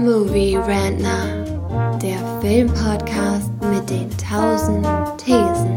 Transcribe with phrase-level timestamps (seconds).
[0.00, 1.44] Movie Rantner,
[1.98, 4.86] der Filmpodcast mit den tausend
[5.18, 5.76] Thesen.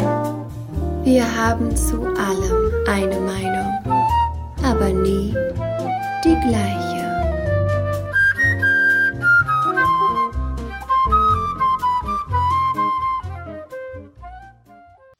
[1.04, 3.84] Wir haben zu allem eine Meinung,
[4.64, 5.36] aber nie
[6.24, 7.04] die gleiche.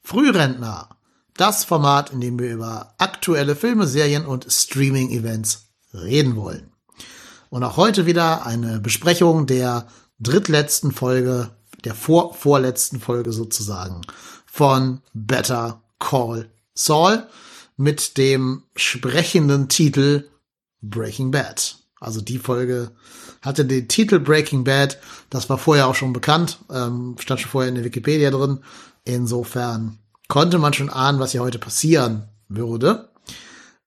[0.02, 0.88] Frührentner.
[1.36, 6.73] Das Format, in dem wir über aktuelle Filme, Serien und Streaming-Events reden wollen.
[7.54, 9.86] Und auch heute wieder eine Besprechung der
[10.18, 11.50] drittletzten Folge,
[11.84, 14.00] der vor vorletzten Folge sozusagen
[14.44, 17.28] von Better Call Saul
[17.76, 20.28] mit dem sprechenden Titel
[20.82, 21.76] Breaking Bad.
[22.00, 22.90] Also die Folge
[23.40, 24.98] hatte den Titel Breaking Bad.
[25.30, 28.64] Das war vorher auch schon bekannt, ähm, stand schon vorher in der Wikipedia drin.
[29.04, 33.10] Insofern konnte man schon ahnen, was hier heute passieren würde.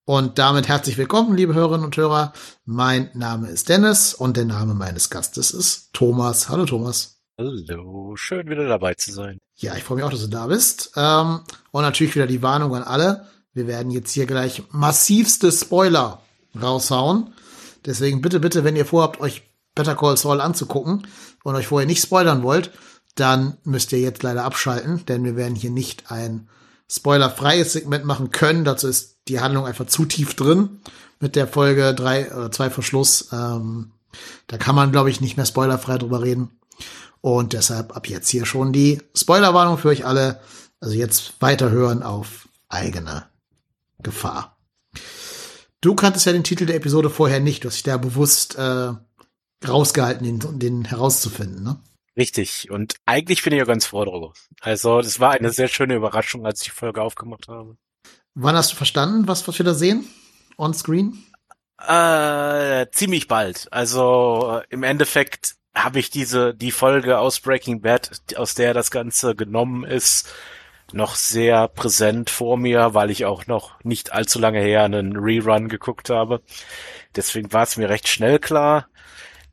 [0.10, 2.32] Und damit herzlich willkommen, liebe Hörerinnen und Hörer.
[2.64, 6.48] Mein Name ist Dennis und der Name meines Gastes ist Thomas.
[6.48, 7.20] Hallo Thomas.
[7.38, 9.38] Hallo, schön wieder dabei zu sein.
[9.58, 10.94] Ja, ich freue mich auch, dass du da bist.
[10.96, 11.42] Ähm,
[11.72, 13.28] und natürlich wieder die Warnung an alle.
[13.52, 16.22] Wir werden jetzt hier gleich massivste Spoiler
[16.56, 17.34] raushauen.
[17.86, 21.06] Deswegen bitte, bitte, wenn ihr vorhabt, euch Better Call Saul anzugucken
[21.44, 22.72] und euch vorher nicht spoilern wollt,
[23.16, 26.48] dann müsst ihr jetzt leider abschalten, denn wir werden hier nicht ein
[26.90, 28.64] spoilerfreies Segment machen können.
[28.64, 30.82] Dazu ist die Handlung einfach zu tief drin
[31.20, 33.30] mit der Folge drei oder zwei Verschluss.
[33.32, 33.92] Ähm,
[34.48, 36.52] da kann man, glaube ich, nicht mehr spoilerfrei drüber reden.
[37.22, 40.40] Und deshalb ab jetzt hier schon die Spoilerwarnung für euch alle.
[40.80, 43.26] Also jetzt weiterhören auf eigene
[44.00, 44.58] Gefahr.
[45.82, 47.64] Du kanntest ja den Titel der Episode vorher nicht.
[47.64, 48.92] Du hast dich da bewusst äh,
[49.68, 51.80] rausgehalten, den, den herauszufinden, ne?
[52.16, 52.72] Richtig.
[52.72, 54.34] Und eigentlich bin ich ja ganz froh darüber.
[54.62, 57.78] Also, das war eine sehr schöne Überraschung, als ich die Folge aufgemacht habe.
[58.40, 60.06] Wann hast du verstanden, was, was wir da sehen?
[60.60, 61.24] On screen?
[61.80, 63.68] Äh, ziemlich bald.
[63.72, 69.34] Also, im Endeffekt habe ich diese, die Folge aus Breaking Bad, aus der das Ganze
[69.34, 70.32] genommen ist,
[70.92, 75.68] noch sehr präsent vor mir, weil ich auch noch nicht allzu lange her einen Rerun
[75.68, 76.44] geguckt habe.
[77.16, 78.88] Deswegen war es mir recht schnell klar.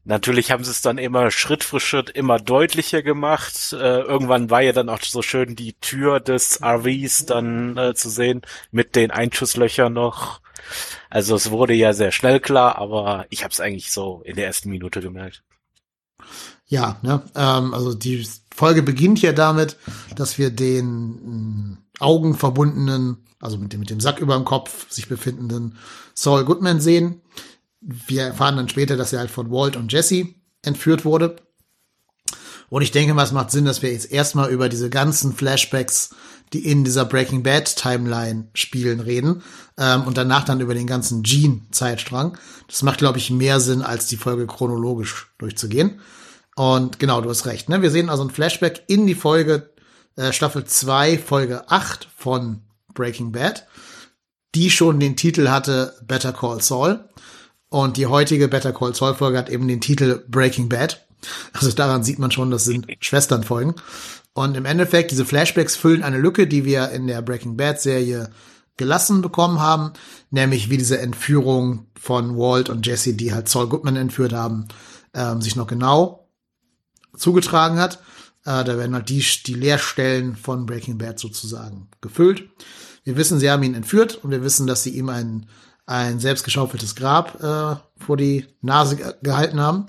[0.04, 3.72] Natürlich haben sie es dann immer Schritt für Schritt immer deutlicher gemacht.
[3.72, 8.10] Äh, irgendwann war ja dann auch so schön die Tür des RVs dann äh, zu
[8.10, 10.40] sehen mit den Einschusslöchern noch.
[11.08, 14.46] Also es wurde ja sehr schnell klar, aber ich habe es eigentlich so in der
[14.46, 15.42] ersten Minute gemerkt.
[16.66, 19.76] Ja, ne, ähm, also die Folge beginnt ja damit,
[20.16, 25.08] dass wir den äh, augenverbundenen, also mit dem, mit dem Sack über dem Kopf sich
[25.08, 25.78] befindenden
[26.14, 27.22] Saul Goodman sehen
[27.84, 30.28] wir erfahren dann später, dass er halt von Walt und Jesse
[30.62, 31.36] entführt wurde.
[32.70, 36.10] Und ich denke mal, es macht Sinn, dass wir jetzt erstmal über diese ganzen Flashbacks,
[36.52, 39.42] die in dieser Breaking Bad Timeline spielen, reden.
[39.78, 42.38] Ähm, und danach dann über den ganzen Gene-Zeitstrang.
[42.66, 46.00] Das macht, glaube ich, mehr Sinn, als die Folge chronologisch durchzugehen.
[46.56, 47.68] Und genau, du hast recht.
[47.68, 47.82] Ne?
[47.82, 49.70] Wir sehen also ein Flashback in die Folge
[50.16, 52.62] äh, Staffel 2, Folge 8 von
[52.94, 53.66] Breaking Bad,
[54.54, 57.08] die schon den Titel hatte Better Call Saul.
[57.74, 61.08] Und die heutige Better Call Saul Folge hat eben den Titel Breaking Bad.
[61.54, 63.74] Also daran sieht man schon, das sind Schwesternfolgen.
[64.32, 68.30] Und im Endeffekt, diese Flashbacks füllen eine Lücke, die wir in der Breaking Bad Serie
[68.76, 69.92] gelassen bekommen haben,
[70.30, 74.68] nämlich wie diese Entführung von Walt und Jesse, die halt Saul Goodman entführt haben,
[75.12, 76.28] ähm, sich noch genau
[77.16, 77.96] zugetragen hat.
[78.44, 82.48] Äh, da werden halt die, die Leerstellen von Breaking Bad sozusagen gefüllt.
[83.02, 85.48] Wir wissen, sie haben ihn entführt und wir wissen, dass sie ihm einen
[85.86, 89.86] ein selbstgeschaufeltes Grab äh, vor die Nase gehalten haben.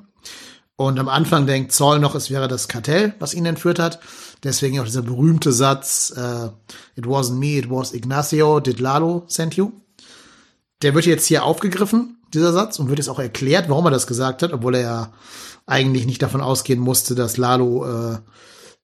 [0.77, 3.99] Und am Anfang denkt Saul noch, es wäre das Kartell, was ihn entführt hat.
[4.43, 6.47] Deswegen auch dieser berühmte Satz, äh,
[6.95, 9.71] it wasn't me, it was Ignacio, did Lalo send you.
[10.81, 14.07] Der wird jetzt hier aufgegriffen, dieser Satz, und wird jetzt auch erklärt, warum er das
[14.07, 15.13] gesagt hat, obwohl er ja
[15.65, 18.17] eigentlich nicht davon ausgehen musste, dass Lalo äh,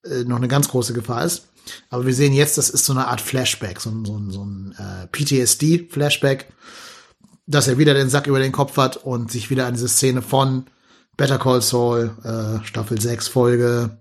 [0.05, 1.49] äh noch eine ganz große Gefahr ist.
[1.89, 5.07] Aber wir sehen jetzt, das ist so eine Art Flashback, so, so, so ein äh,
[5.07, 6.45] PTSD-Flashback
[7.51, 10.21] dass er wieder den Sack über den Kopf hat und sich wieder an diese Szene
[10.21, 10.65] von
[11.17, 13.97] Better Call Saul, äh, Staffel 6, Folge,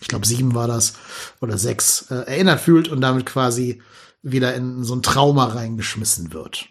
[0.00, 0.94] ich glaube 7 war das,
[1.40, 3.80] oder 6, äh, erinnert fühlt und damit quasi
[4.22, 6.68] wieder in so ein Trauma reingeschmissen wird.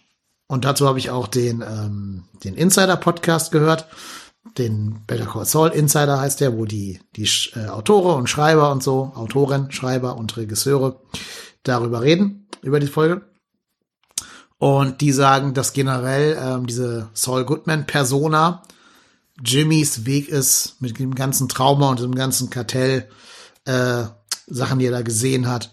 [0.48, 3.88] Und dazu habe ich auch den, ähm, den Insider-Podcast gehört.
[4.58, 8.84] Den Better Call Saul Insider heißt der, wo die, die äh, Autore und Schreiber und
[8.84, 11.02] so, Autoren, Schreiber und Regisseure
[11.64, 13.22] darüber reden, über die Folge.
[14.62, 18.62] Und die sagen, dass generell ähm, diese Saul Goodman-Persona
[19.44, 23.10] Jimmys Weg ist, mit dem ganzen Trauma und dem ganzen Kartell,
[23.66, 24.04] äh,
[24.46, 25.72] Sachen, die er da gesehen hat,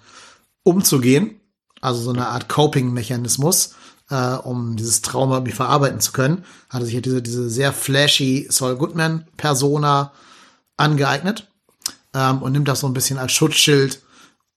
[0.62, 1.38] umzugehen.
[1.82, 3.74] Also so eine Art Coping-Mechanismus.
[4.10, 8.46] äh, um dieses Trauma irgendwie verarbeiten zu können, hat er sich diese, diese sehr flashy
[8.50, 10.12] Saul Goodman-Persona
[10.78, 11.46] angeeignet
[12.14, 14.00] ähm, und nimmt das so ein bisschen als Schutzschild,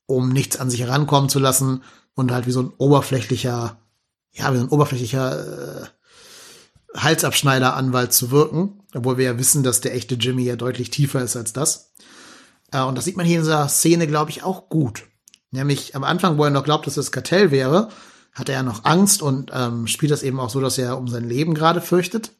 [0.05, 1.83] um nichts an sich herankommen zu lassen
[2.15, 3.77] und halt wie so ein oberflächlicher,
[4.33, 5.85] ja, wie so ein oberflächlicher äh,
[6.97, 11.35] Halsabschneider-Anwalt zu wirken, obwohl wir ja wissen, dass der echte Jimmy ja deutlich tiefer ist
[11.35, 11.93] als das.
[12.71, 15.03] Äh, und das sieht man hier in dieser Szene, glaube ich, auch gut.
[15.51, 17.89] Nämlich am Anfang, wo er noch glaubt, dass das Kartell wäre,
[18.33, 21.07] hat er ja noch Angst und ähm, spielt das eben auch so, dass er um
[21.07, 22.31] sein Leben gerade fürchtet.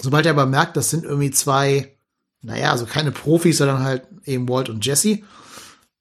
[0.00, 1.96] Sobald er aber merkt, das sind irgendwie zwei,
[2.42, 5.20] naja, also keine Profis, sondern halt eben Walt und Jesse,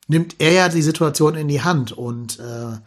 [0.08, 2.78] nimmt er ja die Situation in die Hand und äh,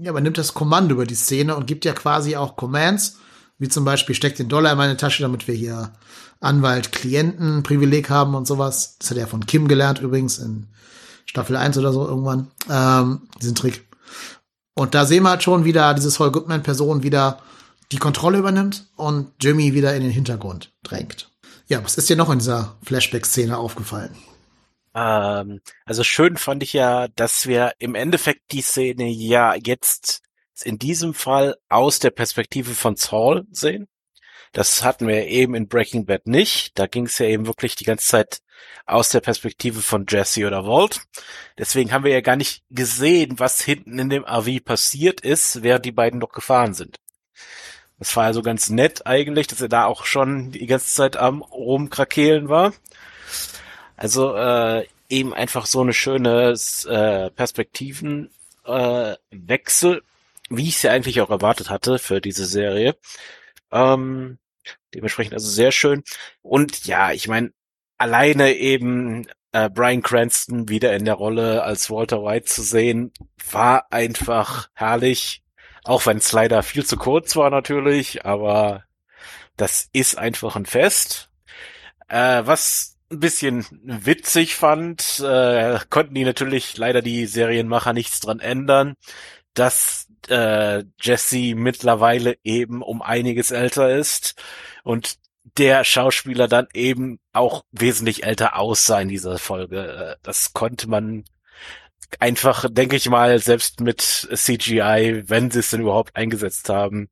[0.00, 3.18] ja, man nimmt das Kommando über die Szene und gibt ja quasi auch Commands,
[3.58, 5.92] wie zum Beispiel steckt den Dollar in meine Tasche, damit wir hier
[6.40, 8.96] Anwalt-Klienten-Privileg haben und sowas.
[8.98, 10.66] Das hat er von Kim gelernt übrigens in
[11.26, 13.88] Staffel 1 oder so irgendwann, ähm, diesen Trick.
[14.74, 17.38] Und da sehen wir halt schon wieder dieses Hall Goodman-Person wieder
[17.92, 21.30] die Kontrolle übernimmt und Jimmy wieder in den Hintergrund drängt.
[21.66, 24.14] Ja, was ist dir noch in dieser Flashback-Szene aufgefallen?
[24.94, 30.22] Ähm, also schön fand ich ja, dass wir im Endeffekt die Szene ja jetzt
[30.62, 33.88] in diesem Fall aus der Perspektive von Saul sehen.
[34.52, 36.78] Das hatten wir eben in Breaking Bad nicht.
[36.78, 38.38] Da ging es ja eben wirklich die ganze Zeit
[38.86, 41.00] aus der Perspektive von Jesse oder Walt.
[41.58, 45.84] Deswegen haben wir ja gar nicht gesehen, was hinten in dem AV passiert ist, während
[45.84, 46.98] die beiden noch gefahren sind.
[47.98, 51.42] Das war also ganz nett eigentlich, dass er da auch schon die ganze Zeit am
[51.42, 52.72] rumkrakehlen war.
[53.96, 56.54] Also äh, eben einfach so eine schöne
[56.86, 60.02] äh, Perspektivenwechsel, äh,
[60.50, 62.96] wie ich es ja eigentlich auch erwartet hatte für diese Serie.
[63.72, 64.38] Ähm,
[64.94, 66.02] Dementsprechend also sehr schön.
[66.42, 67.52] Und ja, ich meine,
[67.98, 73.12] alleine eben äh, Brian Cranston wieder in der Rolle als Walter White zu sehen,
[73.50, 75.42] war einfach herrlich.
[75.84, 78.84] Auch wenn es leider viel zu kurz war natürlich, aber
[79.56, 81.30] das ist einfach ein Fest.
[82.08, 88.40] Äh, was ein bisschen witzig fand, äh, konnten die natürlich leider die Serienmacher nichts dran
[88.40, 88.94] ändern,
[89.54, 94.42] dass äh, Jesse mittlerweile eben um einiges älter ist
[94.82, 95.16] und
[95.58, 100.16] der Schauspieler dann eben auch wesentlich älter aussah in dieser Folge.
[100.16, 101.24] Äh, das konnte man
[102.20, 107.08] einfach, denke ich mal, selbst mit CGI, wenn sie es denn überhaupt eingesetzt haben,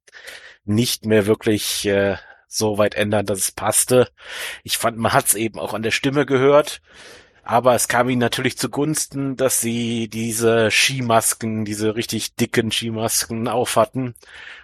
[0.65, 2.17] nicht mehr wirklich äh,
[2.57, 4.09] so weit ändern, dass es passte.
[4.63, 6.81] Ich fand, man hat es eben auch an der Stimme gehört.
[7.45, 14.15] Aber es kam ihnen natürlich zugunsten, dass sie diese Skimasken, diese richtig dicken Skimasken aufhatten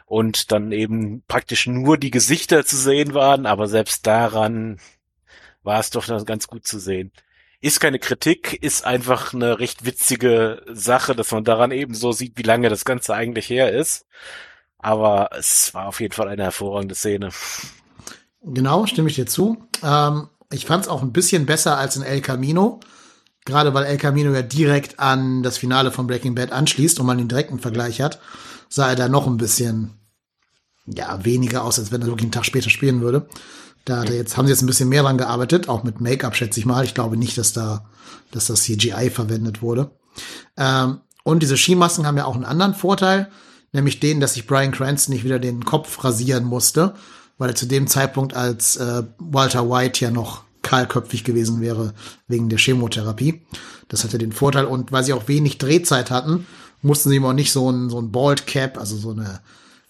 [0.06, 4.79] und dann eben praktisch nur die Gesichter zu sehen waren, aber selbst daran
[5.64, 7.12] war es doch ganz gut zu sehen.
[7.61, 12.38] Ist keine Kritik, ist einfach eine recht witzige Sache, dass man daran eben so sieht,
[12.38, 14.06] wie lange das Ganze eigentlich her ist.
[14.79, 17.31] Aber es war auf jeden Fall eine hervorragende Szene.
[18.43, 19.58] Genau, stimme ich dir zu.
[19.82, 22.81] Ähm, ich fand es auch ein bisschen besser als in El Camino.
[23.44, 27.19] Gerade weil El Camino ja direkt an das Finale von Breaking Bad anschließt und man
[27.19, 28.20] den direkten Vergleich hat,
[28.69, 29.93] sah er da noch ein bisschen,
[30.87, 33.26] ja, weniger aus, als wenn er wirklich einen Tag später spielen würde.
[33.85, 36.37] Da hat er jetzt, haben sie jetzt ein bisschen mehr dran gearbeitet, auch mit Make-up,
[36.37, 36.85] schätze ich mal.
[36.85, 37.88] Ich glaube nicht, dass da,
[38.32, 39.93] dass das CGI verwendet wurde.
[40.58, 43.31] Ähm, und diese Skimasken haben ja auch einen anderen Vorteil,
[43.73, 46.94] nämlich den, dass sich Brian Cranston nicht wieder den Kopf rasieren musste,
[47.38, 51.95] weil er zu dem Zeitpunkt als äh, Walter White ja noch kahlköpfig gewesen wäre
[52.26, 53.40] wegen der Chemotherapie.
[53.88, 56.47] Das hatte den Vorteil und weil sie auch wenig Drehzeit hatten,
[56.83, 59.40] mussten sie ihm auch nicht so ein, so ein Bald Cap, also so eine,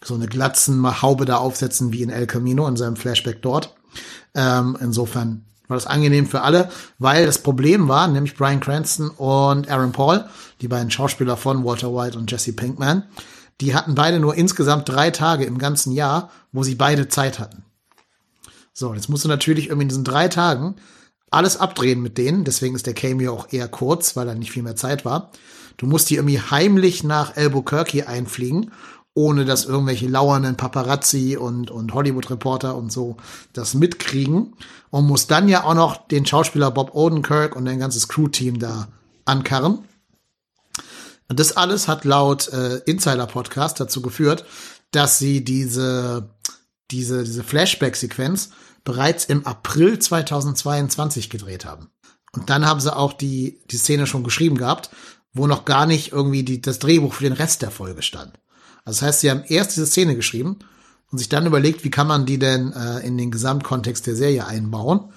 [0.05, 3.75] so eine Glatzenhaube da aufsetzen wie in El Camino in seinem Flashback dort.
[4.35, 9.69] Ähm, insofern war das angenehm für alle, weil das Problem war, nämlich Brian Cranston und
[9.69, 10.25] Aaron Paul,
[10.61, 13.05] die beiden Schauspieler von Walter White und Jesse Pinkman,
[13.61, 17.65] die hatten beide nur insgesamt drei Tage im ganzen Jahr, wo sie beide Zeit hatten.
[18.73, 20.77] So, jetzt musst du natürlich irgendwie in diesen drei Tagen
[21.31, 22.45] alles abdrehen mit denen.
[22.45, 25.33] Deswegen ist der Cameo auch eher kurz, weil da nicht viel mehr Zeit war.
[25.77, 28.71] Du musst die irgendwie heimlich nach Albuquerque einfliegen,
[29.15, 33.17] ohne dass irgendwelche lauernden Paparazzi und, und Hollywood-Reporter und so
[33.53, 34.55] das mitkriegen.
[34.91, 38.89] Und musst dann ja auch noch den Schauspieler Bob Odenkirk und ein ganzes Crew-Team da
[39.25, 39.81] ankarren.
[41.29, 44.45] Und das alles hat laut äh, Insider-Podcast dazu geführt,
[44.91, 46.35] dass sie diese,
[46.91, 48.51] diese, diese Flashback-Sequenz
[48.85, 51.91] bereits im April 2022 gedreht haben.
[52.33, 54.91] Und dann haben sie auch die, die Szene schon geschrieben gehabt,
[55.33, 58.39] wo noch gar nicht irgendwie die, das Drehbuch für den Rest der Folge stand.
[58.85, 60.59] Also das heißt, sie haben erst diese Szene geschrieben
[61.11, 64.47] und sich dann überlegt, wie kann man die denn äh, in den Gesamtkontext der Serie
[64.47, 65.13] einbauen.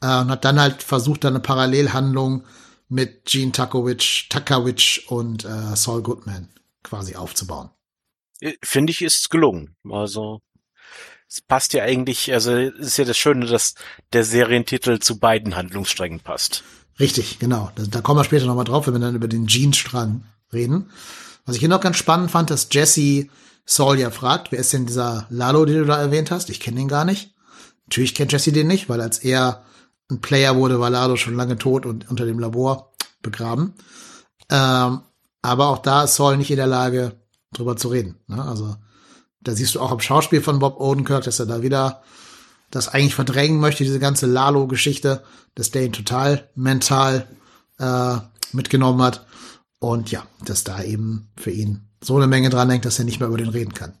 [0.00, 2.44] Äh, und hat dann halt versucht, da eine Parallelhandlung
[2.92, 6.50] mit Gene Takowicz, Takowicz und äh, Saul Goodman
[6.82, 7.70] quasi aufzubauen.
[8.40, 9.74] Äh, finde ich, ist gelungen.
[9.90, 10.42] Also
[11.26, 13.76] es passt ja eigentlich, also ist ja das Schöne, dass
[14.12, 16.64] der Serientitel zu beiden Handlungssträngen passt.
[17.00, 17.70] Richtig, genau.
[17.76, 20.90] Da, da kommen wir später nochmal drauf, wenn wir dann über den Jeans-Strang reden.
[21.46, 23.28] Was ich hier noch ganz spannend fand, dass Jesse
[23.64, 26.50] Saul ja fragt, wer ist denn dieser Lalo, den du da erwähnt hast?
[26.50, 27.32] Ich kenne ihn gar nicht.
[27.86, 29.64] Natürlich kennt Jesse den nicht, weil als er
[30.12, 32.92] ein Player wurde, war Lalo schon lange tot und unter dem Labor
[33.22, 33.74] begraben.
[34.50, 35.00] Ähm,
[35.42, 37.12] aber auch da ist Saul nicht in der Lage,
[37.52, 38.16] drüber zu reden.
[38.28, 38.42] Ne?
[38.42, 38.76] Also
[39.40, 42.02] da siehst du auch am Schauspiel von Bob Odenkirk, dass er da wieder
[42.70, 45.22] das eigentlich verdrängen möchte, diese ganze Lalo-Geschichte,
[45.54, 47.26] dass der ihn total mental
[47.78, 48.16] äh,
[48.52, 49.26] mitgenommen hat.
[49.78, 53.20] Und ja, dass da eben für ihn so eine Menge dran hängt, dass er nicht
[53.20, 53.94] mehr über den reden kann.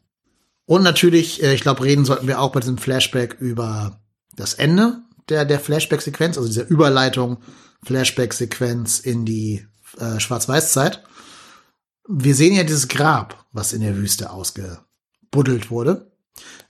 [0.64, 4.00] Und natürlich, äh, ich glaube, reden sollten wir auch bei diesem Flashback über
[4.36, 7.38] das Ende der, der Flashback-Sequenz, also dieser Überleitung
[7.84, 9.66] Flashback-Sequenz in die
[9.98, 11.02] äh, Schwarz-Weiß-Zeit.
[12.08, 16.12] Wir sehen ja dieses Grab, was in der Wüste ausgebuddelt wurde.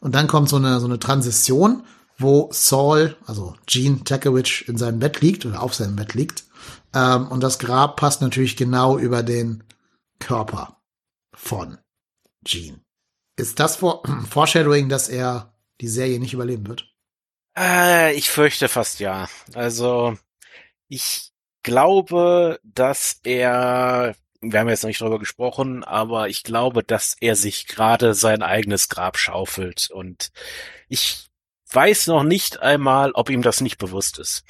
[0.00, 1.84] Und dann kommt so eine, so eine Transition,
[2.18, 6.44] wo Saul, also Gene Takewich, in seinem Bett liegt oder auf seinem Bett liegt.
[6.94, 9.64] Ähm, und das Grab passt natürlich genau über den
[10.18, 10.76] Körper
[11.34, 11.78] von
[12.44, 12.80] Gene.
[13.36, 16.91] Ist das vor Foreshadowing, dass er die Serie nicht überleben wird?
[17.56, 19.28] Äh, ich fürchte fast ja.
[19.54, 20.16] Also,
[20.88, 21.32] ich
[21.62, 27.36] glaube, dass er wir haben jetzt noch nicht drüber gesprochen, aber ich glaube, dass er
[27.36, 30.32] sich gerade sein eigenes Grab schaufelt und
[30.88, 31.28] ich
[31.70, 34.44] weiß noch nicht einmal, ob ihm das nicht bewusst ist.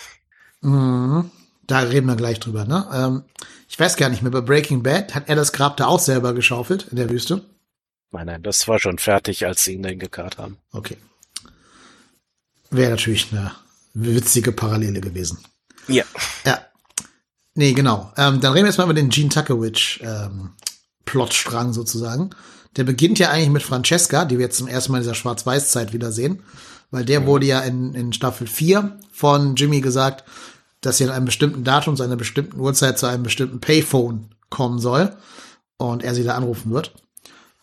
[0.62, 1.30] Mhm.
[1.64, 2.88] Da reden wir gleich drüber, ne?
[2.92, 3.24] Ähm,
[3.68, 6.32] ich weiß gar nicht mehr, bei Breaking Bad hat er das Grab da auch selber
[6.32, 7.44] geschaufelt in der Wüste?
[8.10, 10.58] Nein, nein, das war schon fertig, als sie ihn dahin gekarrt haben.
[10.72, 10.96] Okay.
[12.72, 13.52] Wäre natürlich eine
[13.94, 15.38] witzige Parallele gewesen.
[15.88, 16.04] Ja.
[16.44, 16.58] Ja.
[17.54, 18.10] Nee, genau.
[18.16, 20.52] Ähm, dann reden wir jetzt mal über den Gene Tuckowitch ähm,
[21.04, 22.30] Plotstrang sozusagen.
[22.76, 25.92] Der beginnt ja eigentlich mit Francesca, die wir jetzt zum ersten Mal in dieser Schwarz-Weiß-Zeit
[25.92, 26.42] wiedersehen.
[26.90, 30.24] Weil der wurde ja in, in Staffel 4 von Jimmy gesagt,
[30.80, 34.78] dass sie an einem bestimmten Datum zu einer bestimmten Uhrzeit zu einem bestimmten Payphone kommen
[34.78, 35.14] soll.
[35.76, 36.94] Und er sie da anrufen wird.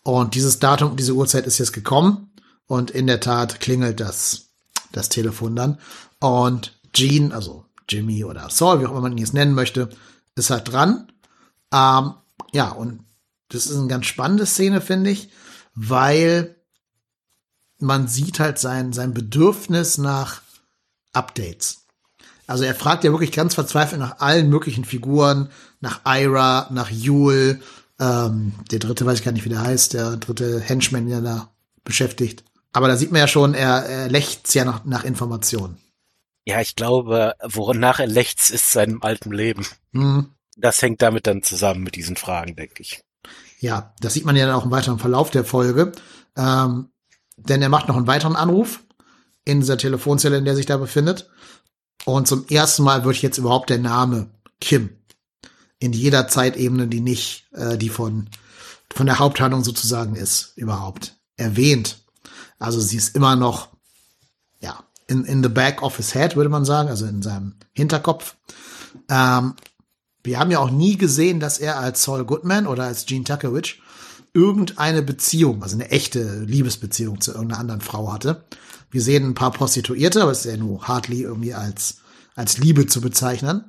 [0.04, 2.32] Und dieses Datum, diese Uhrzeit ist jetzt gekommen.
[2.66, 4.49] Und in der Tat klingelt das,
[4.92, 5.78] das Telefon dann.
[6.18, 9.90] Und Gene, also Jimmy oder Saul, wie auch immer man ihn jetzt nennen möchte,
[10.34, 11.12] ist halt dran.
[11.72, 12.14] Ähm,
[12.52, 13.00] ja, und
[13.48, 15.30] das ist eine ganz spannende Szene, finde ich,
[15.74, 16.56] weil
[17.78, 20.42] man sieht halt sein, sein Bedürfnis nach
[21.12, 21.86] Updates.
[22.46, 27.60] Also er fragt ja wirklich ganz verzweifelt nach allen möglichen Figuren, nach Ira, nach Yule,
[28.00, 31.50] ähm, der dritte weiß ich gar nicht, wie der heißt, der dritte Henchman, der da
[31.84, 32.44] beschäftigt.
[32.72, 35.78] Aber da sieht man ja schon, er, er lächzt ja nach, nach Informationen.
[36.46, 39.66] Ja, ich glaube, wonach er lechzt, ist seinem alten Leben.
[39.92, 40.30] Hm.
[40.56, 43.02] Das hängt damit dann zusammen mit diesen Fragen, denke ich.
[43.60, 45.92] Ja, das sieht man ja dann auch im weiteren Verlauf der Folge.
[46.36, 46.90] Ähm,
[47.36, 48.80] denn er macht noch einen weiteren Anruf
[49.44, 51.28] in dieser Telefonzelle, in der sich da befindet.
[52.04, 54.90] Und zum ersten Mal wird jetzt überhaupt der Name Kim
[55.78, 58.28] in jeder Zeitebene, die nicht äh, die von
[58.92, 61.99] von der Haupthandlung sozusagen ist, überhaupt erwähnt.
[62.60, 63.68] Also sie ist immer noch
[64.60, 68.36] ja in, in the back of his head, würde man sagen, also in seinem Hinterkopf.
[69.08, 69.54] Ähm,
[70.22, 73.82] wir haben ja auch nie gesehen, dass er als Saul Goodman oder als Gene Tuckowitch
[74.32, 78.44] irgendeine Beziehung, also eine echte Liebesbeziehung zu irgendeiner anderen Frau hatte.
[78.90, 81.96] Wir sehen ein paar Prostituierte, aber es ist ja nur hardly irgendwie als,
[82.36, 83.64] als Liebe zu bezeichnen.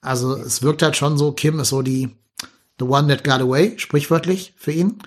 [0.00, 2.10] Also es wirkt halt schon so, Kim ist so die
[2.78, 4.98] the one that got away, sprichwörtlich für ihn.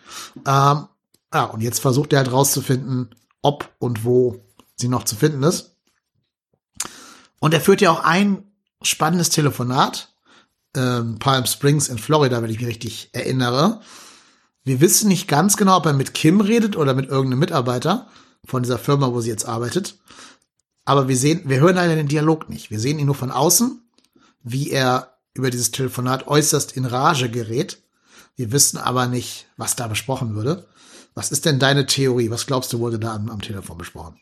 [0.45, 0.87] Ähm,
[1.33, 4.43] ja, und jetzt versucht er halt rauszufinden, ob und wo
[4.75, 5.75] sie noch zu finden ist.
[7.39, 8.43] Und er führt ja auch ein
[8.81, 10.13] spannendes Telefonat.
[10.75, 13.81] Ähm, Palm Springs in Florida, wenn ich mich richtig erinnere.
[14.63, 18.07] Wir wissen nicht ganz genau, ob er mit Kim redet oder mit irgendeinem Mitarbeiter
[18.45, 19.97] von dieser Firma, wo sie jetzt arbeitet.
[20.85, 22.69] Aber wir sehen, wir hören leider den Dialog nicht.
[22.69, 23.81] Wir sehen ihn nur von außen,
[24.43, 27.81] wie er über dieses Telefonat äußerst in Rage gerät.
[28.35, 30.67] Wir wissen aber nicht, was da besprochen würde.
[31.13, 32.29] Was ist denn deine Theorie?
[32.29, 34.19] Was glaubst du, wurde da am, am Telefon besprochen?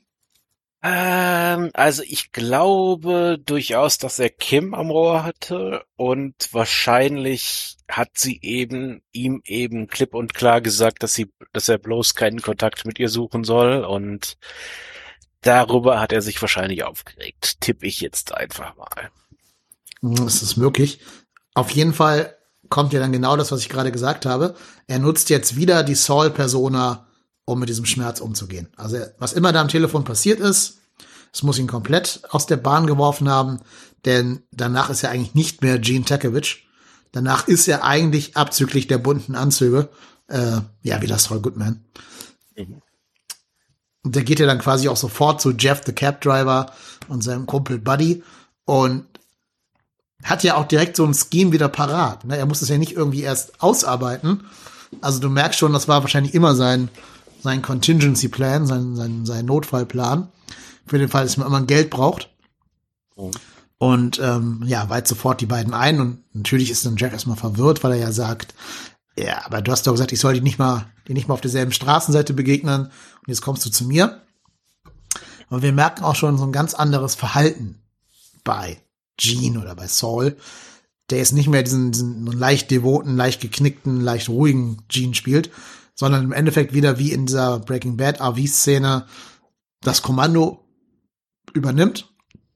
[0.84, 8.39] Ähm, also ich glaube durchaus, dass er Kim am Rohr hatte und wahrscheinlich hat sie
[8.41, 13.00] eben ihm eben klipp und klar gesagt, dass sie, dass er bloß keinen Kontakt mit
[13.00, 14.38] ihr suchen soll und
[15.41, 17.60] darüber hat er sich wahrscheinlich aufgeregt.
[17.60, 19.12] Tipp ich jetzt einfach mal.
[20.01, 21.00] Das ist möglich.
[21.56, 22.37] Auf jeden Fall
[22.69, 24.55] kommt ja dann genau das, was ich gerade gesagt habe.
[24.88, 27.07] Er nutzt jetzt wieder die Saul-Persona
[27.45, 28.67] um mit diesem Schmerz umzugehen.
[28.75, 30.79] Also was immer da am Telefon passiert ist,
[31.33, 33.59] es muss ihn komplett aus der Bahn geworfen haben,
[34.05, 36.67] denn danach ist er eigentlich nicht mehr Gene Takevich.
[37.12, 39.89] Danach ist er eigentlich abzüglich der bunten Anzüge
[40.29, 41.86] Äh, ja, wie das Saul Goodman.
[44.03, 46.74] Und der geht ja dann quasi auch sofort zu Jeff, the Cab Driver
[47.07, 48.24] und seinem Kumpel Buddy
[48.65, 49.05] und
[50.24, 52.25] hat ja auch direkt so ein Scheme wieder parat.
[52.25, 52.38] Ne?
[52.38, 54.45] Er muss es ja nicht irgendwie erst ausarbeiten.
[55.01, 56.89] Also du merkst schon, das war wahrscheinlich immer sein,
[57.41, 60.29] sein Contingency Plan, sein, sein, sein Notfallplan.
[60.86, 62.29] Für den Fall, dass man immer Geld braucht.
[63.15, 63.31] Mhm.
[63.79, 66.00] Und ähm, ja, weit sofort die beiden ein.
[66.00, 68.55] Und natürlich ist dann Jeff erstmal verwirrt, weil er ja sagt,
[69.17, 71.41] ja, aber du hast doch gesagt, ich soll die nicht mal, die nicht mal auf
[71.41, 72.86] derselben Straßenseite begegnen.
[72.86, 74.21] Und jetzt kommst du zu mir.
[75.50, 77.81] Und wir merken auch schon so ein ganz anderes Verhalten
[78.43, 78.81] bei
[79.17, 80.38] Gene oder bei Saul,
[81.09, 85.51] der jetzt nicht mehr diesen, diesen leicht devoten, leicht geknickten, leicht ruhigen Gene spielt,
[85.95, 89.07] sondern im Endeffekt wieder wie in dieser Breaking Bad RV-Szene
[89.81, 90.63] das Kommando
[91.53, 92.13] übernimmt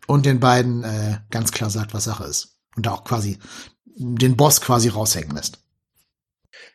[0.07, 2.57] und den beiden äh, ganz klar sagt, was Sache ist.
[2.75, 3.37] Und auch quasi
[3.85, 5.59] den Boss quasi raushängen lässt.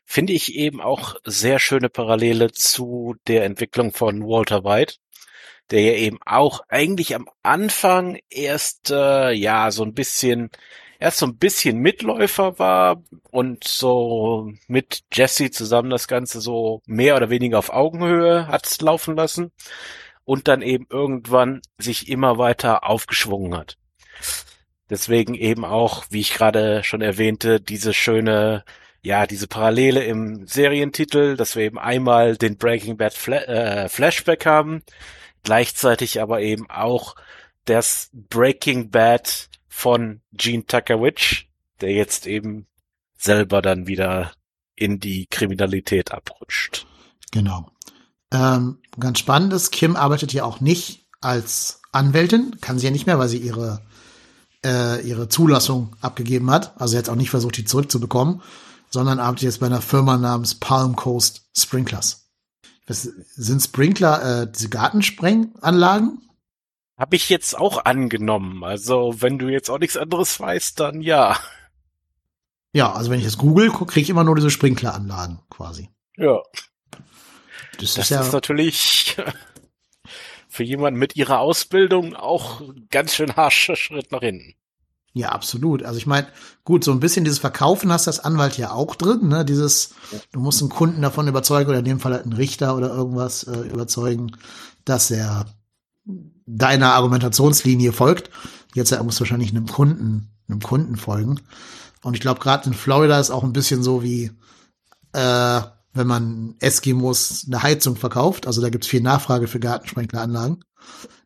[0.05, 4.97] Finde ich eben auch sehr schöne Parallele zu der Entwicklung von Walter White,
[5.71, 10.51] der ja eben auch eigentlich am Anfang erst äh, ja so ein bisschen
[10.99, 17.17] erst so ein bisschen Mitläufer war und so mit Jesse zusammen das Ganze so mehr
[17.17, 19.53] oder weniger auf Augenhöhe hat laufen lassen
[20.25, 23.77] und dann eben irgendwann sich immer weiter aufgeschwungen hat.
[24.91, 28.65] Deswegen eben auch, wie ich gerade schon erwähnte, diese schöne,
[29.03, 34.47] ja, diese Parallele im Serientitel, dass wir eben einmal den Breaking Bad Fla äh, Flashback
[34.47, 34.83] haben,
[35.47, 37.15] gleichzeitig aber eben auch
[37.67, 41.49] das Breaking Bad von Gene Tucker-Witch,
[41.81, 42.67] der jetzt eben
[43.17, 44.33] selber dann wieder
[44.75, 46.85] in die Kriminalität abrutscht.
[47.31, 47.71] Genau.
[48.33, 53.07] Ähm, ganz spannend ist, Kim arbeitet ja auch nicht als Anwältin, kann sie ja nicht
[53.07, 53.83] mehr, weil sie ihre
[54.65, 56.79] äh, ihre Zulassung abgegeben hat.
[56.81, 58.43] Also jetzt auch nicht versucht, die zurückzubekommen,
[58.91, 62.26] sondern arbeitet jetzt bei einer Firma namens Palm Coast Sprinklers.
[62.87, 66.23] Was, sind Sprinkler äh, diese Gartensprenganlagen?
[66.97, 68.65] Habe ich jetzt auch angenommen.
[68.65, 71.37] Also wenn du jetzt auch nichts anderes weißt, dann ja.
[72.73, 75.91] Ja, also wenn ich das google, kriege ich immer nur diese Sprinkleranlagen quasi.
[76.17, 76.41] Ja.
[77.79, 79.17] Das, das ist, ja ist natürlich
[80.49, 84.55] für jemanden mit ihrer Ausbildung auch ganz schön harscher Schritt nach hinten.
[85.17, 85.83] Ja, absolut.
[85.83, 86.27] Also ich meine,
[86.63, 89.47] gut, so ein bisschen dieses Verkaufen hast das Anwalt ja auch drin, ne?
[89.47, 89.95] Dieses,
[90.31, 93.45] du musst einen Kunden davon überzeugen oder in dem Fall halt einen Richter oder irgendwas
[93.45, 94.37] äh, überzeugen,
[94.85, 95.47] dass er
[96.45, 98.29] deiner Argumentationslinie folgt.
[98.75, 101.41] Jetzt er muss wahrscheinlich einem Kunden, einem Kunden folgen.
[102.03, 104.33] Und ich glaube, gerade in Florida ist auch ein bisschen so wie,
[105.15, 105.61] äh,
[105.95, 108.47] wenn man Eskimos eine Heizung verkauft.
[108.47, 110.63] Also da gibt's viel Nachfrage für Gartensprenkleranlagen.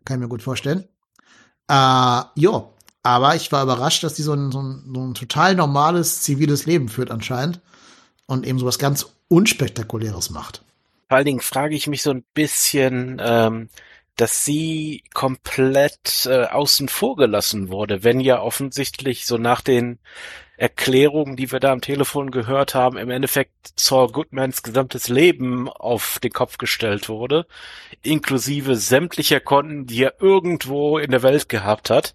[0.04, 0.84] Kann ich mir gut vorstellen.
[1.66, 2.70] Äh, ja,
[3.02, 6.66] aber ich war überrascht, dass die so ein, so, ein, so ein total normales ziviles
[6.66, 7.60] Leben führt anscheinend
[8.26, 10.62] und eben so was ganz Unspektakuläres macht.
[11.08, 13.68] Vor allen Dingen frage ich mich so ein bisschen, ähm,
[14.16, 19.98] dass sie komplett äh, außen vor gelassen wurde, wenn ja offensichtlich so nach den
[20.60, 26.18] Erklärungen, die wir da am Telefon gehört haben, im Endeffekt Saul Goodmans gesamtes Leben auf
[26.22, 27.46] den Kopf gestellt wurde,
[28.02, 32.14] inklusive sämtlicher Konten, die er irgendwo in der Welt gehabt hat,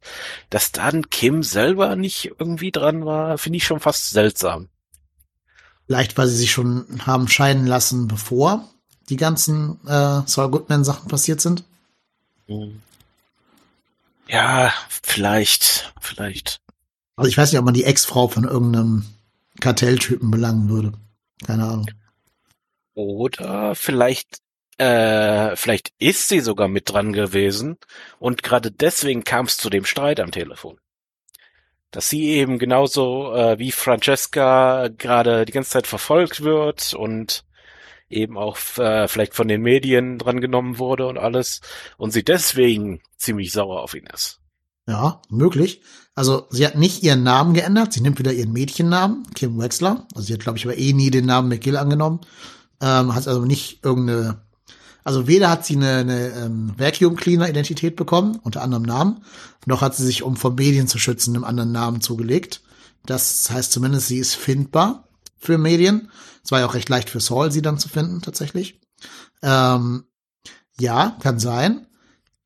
[0.51, 4.69] dass dann Kim selber nicht irgendwie dran war, finde ich schon fast seltsam.
[5.87, 8.69] Vielleicht, weil sie sich schon haben scheiden lassen, bevor
[9.09, 11.63] die ganzen äh, Saul Goodman Sachen passiert sind.
[12.47, 12.79] Mhm.
[14.27, 16.61] Ja, vielleicht, vielleicht.
[17.15, 19.05] Also ich weiß nicht, ob man die Ex-Frau von irgendeinem
[19.61, 20.93] Kartelltypen belangen würde.
[21.45, 21.89] Keine Ahnung.
[22.93, 24.39] Oder vielleicht,
[24.77, 27.77] äh, vielleicht ist sie sogar mit dran gewesen
[28.19, 30.79] und gerade deswegen kam es zu dem Streit am Telefon.
[31.91, 37.45] Dass sie eben genauso äh, wie Francesca gerade die ganze Zeit verfolgt wird und
[38.09, 41.61] eben auch äh, vielleicht von den Medien drangenommen wurde und alles
[41.97, 44.41] und sie deswegen ziemlich sauer auf ihn ist.
[44.87, 45.81] Ja, möglich.
[46.13, 50.07] Also sie hat nicht ihren Namen geändert, sie nimmt wieder ihren Mädchennamen, Kim Wexler.
[50.13, 52.21] Also sie hat, glaube ich, aber eh nie den Namen McGill angenommen.
[52.81, 54.41] Ähm, hat also nicht irgendeine,
[55.03, 59.23] also weder hat sie eine, eine ähm, Vacuum Cleaner Identität bekommen, unter anderem Namen,
[59.65, 62.61] noch hat sie sich, um vor Medien zu schützen, einem anderen Namen zugelegt.
[63.05, 66.11] Das heißt zumindest, sie ist findbar für Medien.
[66.43, 68.79] Es war ja auch recht leicht für Saul, sie dann zu finden, tatsächlich.
[69.41, 70.05] Ähm,
[70.79, 71.87] ja, kann sein.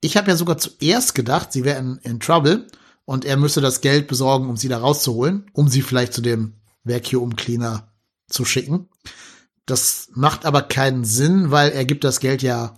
[0.01, 2.67] Ich habe ja sogar zuerst gedacht, sie wäre in, in Trouble
[3.05, 6.53] und er müsste das Geld besorgen, um sie da rauszuholen, um sie vielleicht zu dem
[6.83, 7.91] Vacuum Cleaner
[8.29, 8.89] zu schicken.
[9.65, 12.75] Das macht aber keinen Sinn, weil er gibt das Geld ja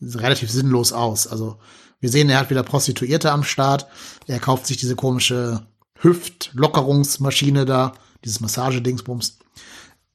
[0.00, 1.26] relativ sinnlos aus.
[1.26, 1.58] Also
[2.00, 3.86] wir sehen, er hat wieder Prostituierte am Start.
[4.26, 5.66] Er kauft sich diese komische
[6.00, 7.92] Hüftlockerungsmaschine da,
[8.24, 9.38] dieses Massagedingsbums.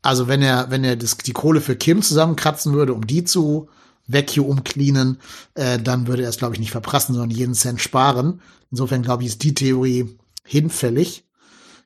[0.02, 3.70] Also wenn er, wenn er das, die Kohle für Kim zusammenkratzen würde, um die zu
[4.08, 5.20] vacuum cleanen,
[5.56, 8.42] äh, dann würde er es, glaube ich, nicht verprassen, sondern jeden Cent sparen.
[8.72, 11.26] Insofern, glaube ich, ist die Theorie hinfällig.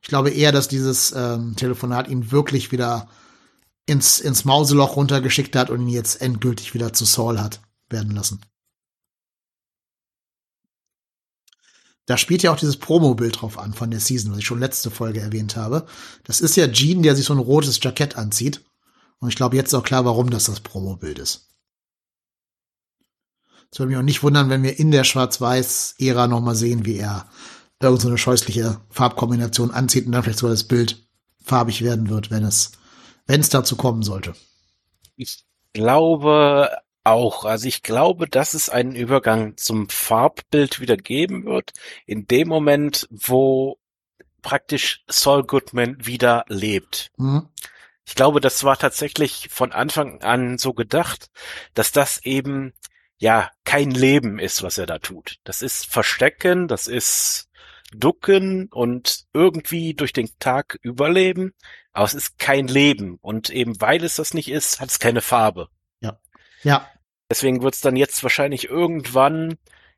[0.02, 3.10] Ich glaube eher, dass dieses ähm, Telefonat ihn wirklich wieder
[3.86, 8.42] ins, ins Mauseloch runtergeschickt hat und ihn jetzt endgültig wieder zu Saul hat werden lassen.
[12.06, 14.90] Da spielt ja auch dieses Promo-Bild drauf an von der Season, was ich schon letzte
[14.90, 15.86] Folge erwähnt habe.
[16.24, 18.64] Das ist ja Gene, der sich so ein rotes Jackett anzieht.
[19.20, 21.50] Und ich glaube, jetzt ist auch klar, warum das das Promo-Bild ist.
[23.72, 26.98] Es würde mich auch nicht wundern, wenn wir in der Schwarz-Weiß-Ära noch mal sehen, wie
[26.98, 27.28] er
[27.82, 31.08] irgend so eine scheußliche Farbkombination anzieht und dann vielleicht sogar das Bild
[31.44, 32.72] farbig werden wird, wenn es,
[33.26, 34.34] wenn es dazu kommen sollte.
[35.16, 36.70] Ich glaube
[37.04, 37.46] auch.
[37.46, 41.72] Also ich glaube, dass es einen Übergang zum Farbbild wieder geben wird,
[42.06, 43.80] in dem Moment, wo
[44.42, 47.12] praktisch Saul Goodman wieder lebt.
[47.18, 47.48] Mhm.
[48.06, 51.30] Ich glaube, das war tatsächlich von Anfang an so gedacht,
[51.74, 52.74] dass das eben
[53.18, 55.38] ja kein Leben ist, was er da tut.
[55.44, 57.50] Das ist Verstecken, das ist
[57.94, 61.54] Ducken und irgendwie durch den Tag überleben,
[61.94, 65.22] aber es ist kein Leben und eben weil es das nicht ist, hat es keine
[65.22, 65.70] Farbe.
[66.02, 66.20] Ja.
[66.64, 66.88] Ja.
[67.30, 69.58] Deswegen wird es dann jetzt wahrscheinlich irgendwann,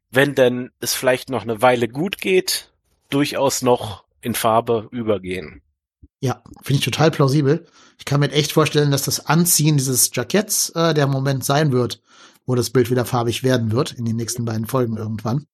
[0.10, 2.72] wenn denn es vielleicht noch eine Weile gut geht,
[3.10, 5.62] durchaus noch in Farbe übergehen.
[6.20, 7.66] Ja, finde ich total plausibel.
[7.98, 12.02] Ich kann mir echt vorstellen, dass das Anziehen dieses Jacketts äh, der Moment sein wird,
[12.50, 15.46] wo das Bild wieder farbig werden wird, in den nächsten beiden Folgen irgendwann.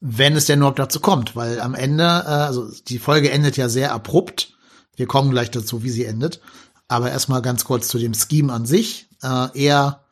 [0.00, 3.70] Wenn es denn überhaupt dazu kommt, weil am Ende, äh, also die Folge endet ja
[3.70, 4.52] sehr abrupt.
[4.96, 6.42] Wir kommen gleich dazu, wie sie endet.
[6.88, 9.08] Aber erstmal ganz kurz zu dem Scheme an sich.
[9.22, 10.04] Äh, er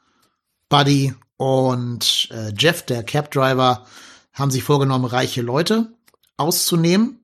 [0.71, 3.85] Buddy und äh, Jeff, der Cab Driver,
[4.33, 5.93] haben sich vorgenommen, reiche Leute
[6.39, 7.21] auszunehmen.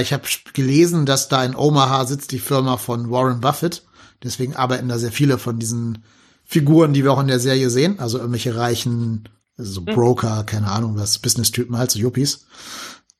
[0.00, 3.84] Ich habe gelesen, dass da in Omaha sitzt die Firma von Warren Buffett.
[4.22, 6.02] Deswegen arbeiten da sehr viele von diesen
[6.50, 7.98] Figuren, die wir auch in der Serie sehen.
[7.98, 12.46] Also irgendwelche reichen, also so Broker, keine Ahnung was, Business-Typen halt, so Yuppies.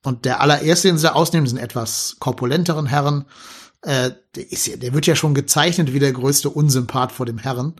[0.02, 3.26] Und der allererste, den sie da ausnehmen, sind etwas korpulenteren Herren.
[3.82, 7.74] Äh, der, ist, der wird ja schon gezeichnet wie der größte Unsympath vor dem Herren.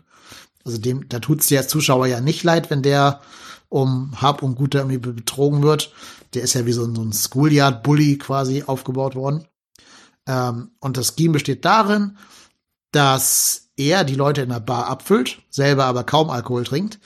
[0.63, 3.19] Also dem, da tut's der Zuschauer ja nicht leid, wenn der
[3.69, 5.91] um Hab und Gut irgendwie betrogen wird.
[6.35, 9.47] Der ist ja wie so ein, so ein Schoolyard-Bully quasi aufgebaut worden.
[10.27, 12.17] Ähm, und das Scheme besteht darin,
[12.91, 16.99] dass er die Leute in der Bar abfüllt, selber aber kaum Alkohol trinkt.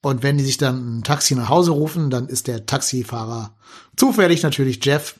[0.00, 3.54] Und wenn die sich dann ein Taxi nach Hause rufen, dann ist der Taxifahrer
[3.96, 5.18] zufällig natürlich Jeff,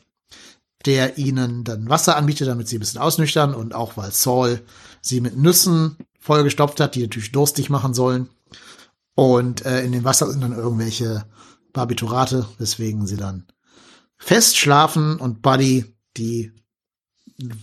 [0.85, 4.61] der ihnen dann Wasser anbietet, damit sie ein bisschen ausnüchtern und auch weil Saul
[5.01, 8.29] sie mit Nüssen vollgestopft hat, die natürlich durstig machen sollen.
[9.15, 11.25] Und äh, in dem Wasser sind dann irgendwelche
[11.71, 13.45] Barbiturate, weswegen sie dann
[14.17, 15.85] fest schlafen und Buddy
[16.17, 16.51] die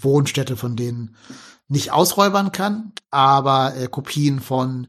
[0.00, 1.16] Wohnstätte von denen
[1.70, 4.88] nicht ausräubern kann, aber äh, Kopien von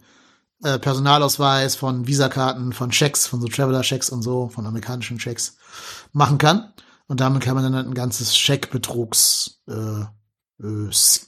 [0.64, 5.58] äh, Personalausweis, von Visakarten, von Checks, von so Traveler-Checks und so, von amerikanischen Checks
[6.12, 6.74] machen kann.
[7.08, 10.10] Und damit kann man dann ein ganzes Checkbetrugs-Scheme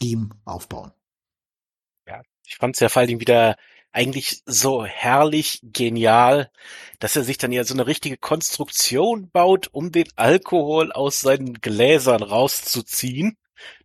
[0.01, 0.91] äh, äh, aufbauen.
[2.45, 3.55] Ich fand es ja vor allen Dingen wieder
[3.91, 6.51] eigentlich so herrlich genial,
[6.99, 11.55] dass er sich dann ja so eine richtige Konstruktion baut, um den Alkohol aus seinen
[11.61, 13.37] Gläsern rauszuziehen,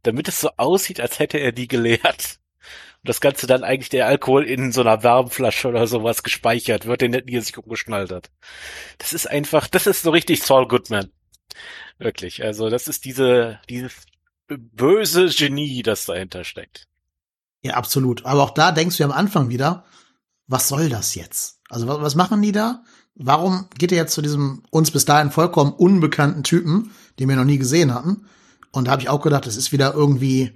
[0.03, 2.39] damit es so aussieht, als hätte er die geleert.
[3.03, 7.01] Und das Ganze dann eigentlich der Alkohol in so einer Wärmflasche oder sowas gespeichert wird,
[7.01, 8.31] den er sich umgeschnallt hat.
[8.99, 11.11] Das ist einfach, das ist so richtig Saul Goodman.
[11.99, 12.43] Wirklich.
[12.45, 13.93] Also das ist diese, dieses
[14.49, 16.89] böse Genie, das dahinter steckt.
[17.63, 18.25] Ja, absolut.
[18.25, 19.85] Aber auch da denkst du am Anfang wieder,
[20.47, 21.61] was soll das jetzt?
[21.69, 22.83] Also was, was machen die da?
[23.15, 27.45] Warum geht er jetzt zu diesem uns bis dahin vollkommen unbekannten Typen, den wir noch
[27.45, 28.29] nie gesehen hatten?
[28.79, 30.55] Und da habe ich auch gedacht, das ist wieder irgendwie,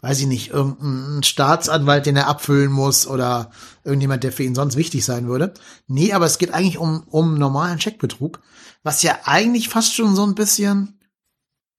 [0.00, 3.50] weiß ich nicht, irgendein Staatsanwalt, den er abfüllen muss oder
[3.84, 5.52] irgendjemand, der für ihn sonst wichtig sein würde.
[5.86, 8.40] Nee, aber es geht eigentlich um, um normalen Checkbetrug,
[8.82, 11.00] was ja eigentlich fast schon so ein bisschen,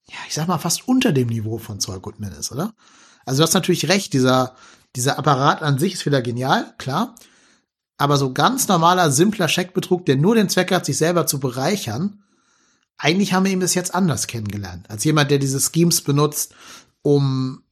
[0.06, 2.74] ja, ich sag mal, fast unter dem Niveau von Zoll Goodman ist, oder?
[3.24, 4.54] Also du hast natürlich recht, dieser,
[4.96, 7.14] dieser Apparat an sich ist wieder genial, klar.
[7.96, 12.22] Aber so ganz normaler, simpler Scheckbetrug, der nur den Zweck hat, sich selber zu bereichern,
[13.02, 14.88] eigentlich haben wir ihn bis jetzt anders kennengelernt.
[14.90, 16.54] Als jemand, der diese Schemes benutzt,
[17.00, 17.62] um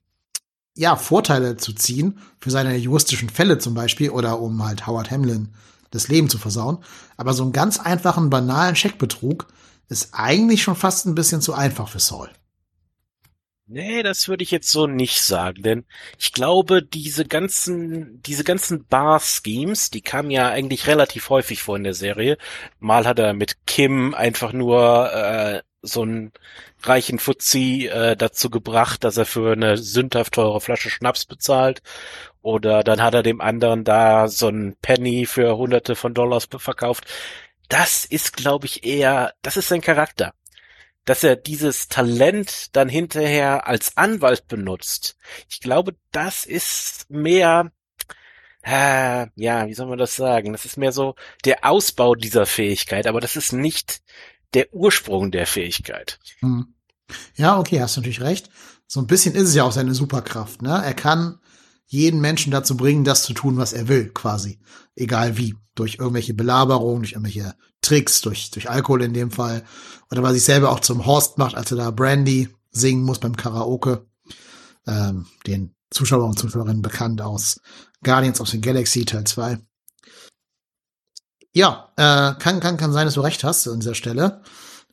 [0.75, 5.49] ja, Vorteile zu ziehen, für seine juristischen Fälle zum Beispiel, oder um halt Howard Hamlin
[5.91, 6.79] das Leben zu versauen.
[7.17, 9.47] Aber so einen ganz einfachen, banalen Scheckbetrug
[9.89, 12.31] ist eigentlich schon fast ein bisschen zu einfach für Saul.
[13.71, 15.85] Nee, das würde ich jetzt so nicht sagen, denn
[16.19, 21.85] ich glaube, diese ganzen, diese ganzen Bar-Schemes, die kamen ja eigentlich relativ häufig vor in
[21.85, 22.39] der Serie.
[22.79, 26.33] Mal hat er mit Kim einfach nur äh, so einen
[26.83, 31.83] reichen Fuzzi äh, dazu gebracht, dass er für eine sündhaft teure Flasche Schnaps bezahlt.
[32.41, 37.05] Oder dann hat er dem anderen da so einen Penny für hunderte von Dollars verkauft.
[37.69, 40.33] Das ist, glaube ich, eher, das ist sein Charakter.
[41.09, 45.17] Dass er dieses Talent dann hinterher als Anwalt benutzt.
[45.49, 47.73] Ich glaube, das ist mehr,
[48.61, 50.53] äh, ja, wie soll man das sagen?
[50.53, 51.15] Das ist mehr so
[51.47, 54.03] der Ausbau dieser Fähigkeit, aber das ist nicht
[54.53, 56.19] der Ursprung der Fähigkeit.
[56.41, 56.75] Hm.
[57.37, 58.51] Ja, okay, hast natürlich recht.
[58.87, 60.83] So ein bisschen ist es ja auch seine Superkraft, ne?
[60.85, 61.41] Er kann
[61.89, 64.61] jeden Menschen dazu bringen, das zu tun, was er will, quasi.
[64.95, 65.57] Egal wie.
[65.75, 69.65] Durch irgendwelche Belaberungen, durch irgendwelche Tricks, durch, durch Alkohol in dem Fall.
[70.11, 73.37] Oder er sich selber auch zum Horst macht, als er da Brandy singen muss beim
[73.37, 74.07] Karaoke.
[74.87, 77.61] Ähm, den Zuschauer und Zuschauerinnen bekannt aus
[78.03, 79.59] Guardians of the Galaxy Teil 2.
[81.55, 84.43] Ja, äh, kann, kann, kann sein, dass du recht hast an dieser Stelle.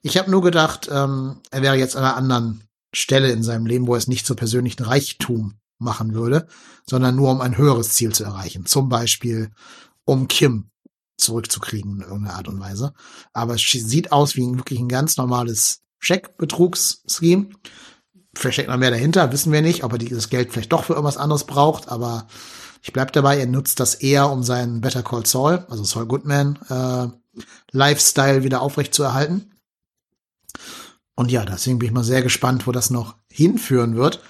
[0.02, 3.88] Ich habe nur gedacht, ähm, er wäre jetzt an einer anderen Stelle in seinem Leben,
[3.88, 6.48] wo er es nicht zur persönlichen Reichtum machen würde,
[6.88, 8.66] sondern nur um ein höheres Ziel zu erreichen.
[8.66, 9.52] Zum Beispiel,
[10.06, 10.70] um Kim
[11.18, 12.94] zurückzukriegen in irgendeiner Art und Weise.
[13.34, 17.50] Aber es sieht aus wie wirklich ein ganz normales Scheckbetrugsscheme.
[18.36, 20.94] Vielleicht steckt noch mehr dahinter, wissen wir nicht, ob er dieses Geld vielleicht doch für
[20.94, 22.28] irgendwas anderes braucht, aber
[22.82, 26.60] ich bleib dabei, er nutzt das eher, um seinen Better Call Saul, also Saul Goodman,
[26.70, 27.08] äh,
[27.72, 29.52] Lifestyle wieder aufrecht zu erhalten.
[31.16, 34.22] Und ja, deswegen bin ich mal sehr gespannt, wo das noch hinführen wird.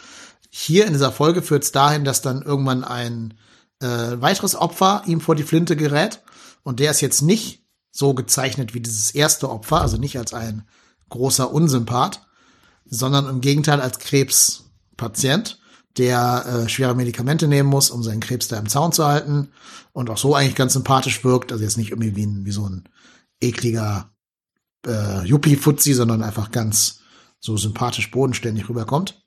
[0.57, 3.33] Hier in dieser Folge führt es dahin, dass dann irgendwann ein
[3.81, 3.87] äh,
[4.21, 6.21] weiteres Opfer ihm vor die Flinte gerät.
[6.63, 10.65] Und der ist jetzt nicht so gezeichnet wie dieses erste Opfer, also nicht als ein
[11.09, 12.25] großer Unsympath,
[12.85, 15.59] sondern im Gegenteil als Krebspatient
[15.97, 19.49] der äh, schwere Medikamente nehmen muss, um seinen Krebs da im Zaun zu halten
[19.91, 21.51] und auch so eigentlich ganz sympathisch wirkt.
[21.51, 22.87] Also jetzt nicht irgendwie wie, ein, wie so ein
[23.41, 24.09] ekliger
[24.87, 27.01] äh, Yuppie-Fuzzi, sondern einfach ganz
[27.41, 29.24] so sympathisch bodenständig rüberkommt.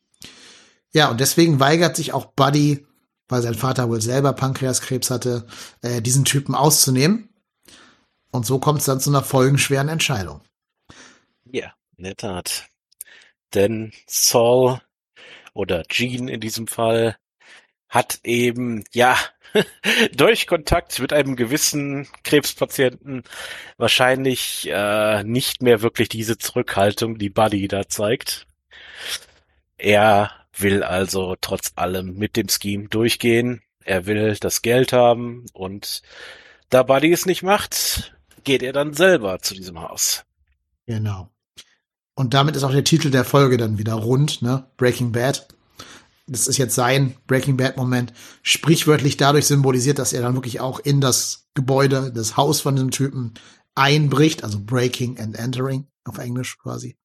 [0.93, 2.87] Ja, und deswegen weigert sich auch Buddy,
[3.29, 5.47] weil sein Vater wohl selber Pankreaskrebs hatte,
[5.83, 7.29] äh, diesen Typen auszunehmen.
[8.31, 10.41] Und so kommt es dann zu einer folgenschweren Entscheidung.
[11.45, 12.69] Ja, in der Tat.
[13.55, 14.81] Denn Saul
[15.55, 17.17] oder Jean in diesem Fall,
[17.89, 19.17] hat eben, ja,
[20.13, 23.23] durch Kontakt mit einem gewissen Krebspatienten
[23.79, 28.47] wahrscheinlich äh, nicht mehr wirklich diese Zurückhaltung, die Buddy da zeigt.
[29.79, 33.63] Er will also trotz allem mit dem Scheme durchgehen.
[33.85, 36.03] Er will das Geld haben und
[36.71, 40.25] da Buddy es nicht macht, geht er dann selber zu diesem Haus.
[40.87, 41.31] Genau.
[42.15, 44.69] Und damit ist auch der Titel der Folge dann wieder rund, ne?
[44.77, 45.49] Breaking Bad.
[46.27, 50.81] Das ist jetzt sein Breaking Bad Moment, sprichwörtlich dadurch symbolisiert, dass er dann wirklich auch
[50.81, 53.35] in das Gebäude, das Haus von diesem Typen
[53.75, 56.99] einbricht, also Breaking and Entering auf Englisch quasi.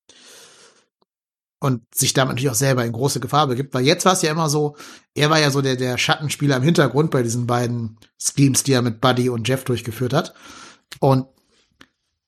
[1.63, 4.29] Und sich damit natürlich auch selber in große Gefahr begibt, weil jetzt war es ja
[4.29, 4.75] immer so,
[5.15, 8.81] er war ja so der, der Schattenspieler im Hintergrund bei diesen beiden Schemes, die er
[8.81, 10.33] mit Buddy und Jeff durchgeführt hat.
[10.99, 11.25] Und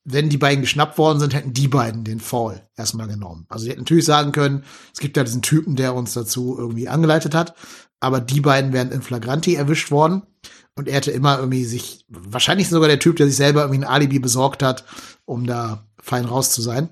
[0.05, 3.45] wenn die beiden geschnappt worden sind, hätten die beiden den Fall erstmal genommen.
[3.49, 6.87] Also die hätten natürlich sagen können, es gibt ja diesen Typen, der uns dazu irgendwie
[6.87, 7.55] angeleitet hat,
[7.99, 10.21] aber die beiden wären in Flagranti erwischt worden
[10.75, 13.91] und er hätte immer irgendwie sich, wahrscheinlich sogar der Typ, der sich selber irgendwie ein
[13.91, 14.85] Alibi besorgt hat,
[15.25, 16.89] um da fein raus zu sein.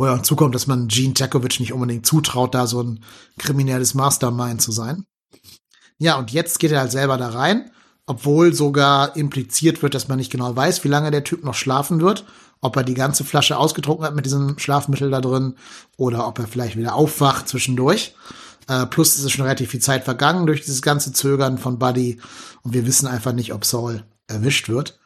[0.00, 3.04] Wo ja zukommt, dass man Gene Jakovic nicht unbedingt zutraut, da so ein
[3.38, 5.04] kriminelles Mastermind zu sein.
[5.98, 7.70] Ja, und jetzt geht er halt selber da rein
[8.10, 12.00] obwohl sogar impliziert wird, dass man nicht genau weiß, wie lange der Typ noch schlafen
[12.00, 12.24] wird,
[12.60, 15.54] ob er die ganze Flasche ausgetrunken hat mit diesem Schlafmittel da drin
[15.96, 18.16] oder ob er vielleicht wieder aufwacht zwischendurch.
[18.66, 22.20] Äh, plus ist es schon relativ viel Zeit vergangen durch dieses ganze Zögern von Buddy
[22.62, 24.98] und wir wissen einfach nicht, ob Saul erwischt wird.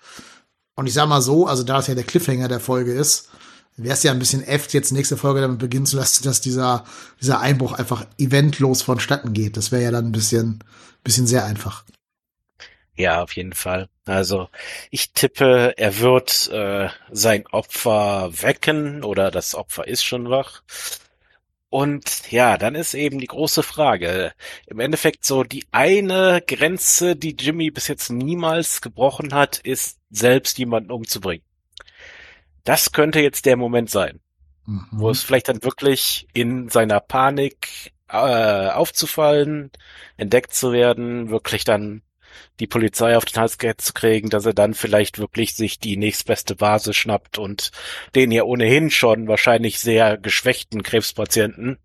[0.75, 3.29] Und ich sag mal so, also da es ja der Cliffhanger der Folge ist,
[3.77, 6.85] wäre es ja ein bisschen äft, jetzt nächste Folge damit beginnen zu lassen, dass dieser,
[7.21, 9.57] dieser Einbruch einfach eventlos vonstatten geht.
[9.57, 10.63] Das wäre ja dann ein bisschen,
[11.03, 11.85] bisschen sehr einfach.
[12.97, 13.89] Ja, auf jeden Fall.
[14.05, 14.49] Also
[14.91, 20.63] ich tippe, er wird äh, sein Opfer wecken oder das Opfer ist schon wach.
[21.71, 24.33] Und ja, dann ist eben die große Frage.
[24.67, 30.57] Im Endeffekt so die eine Grenze, die Jimmy bis jetzt niemals gebrochen hat, ist selbst
[30.59, 31.45] jemanden umzubringen.
[32.65, 34.21] Das könnte jetzt der Moment sein,
[34.67, 34.87] mhm.
[34.93, 39.71] wo es vielleicht dann wirklich in seiner Panik äh, aufzufallen,
[40.17, 42.03] entdeckt zu werden, wirklich dann
[42.61, 46.61] die Polizei auf den Hals zu kriegen, dass er dann vielleicht wirklich sich die nächstbeste
[46.61, 47.71] Vase schnappt und
[48.15, 51.79] den ja ohnehin schon wahrscheinlich sehr geschwächten Krebspatienten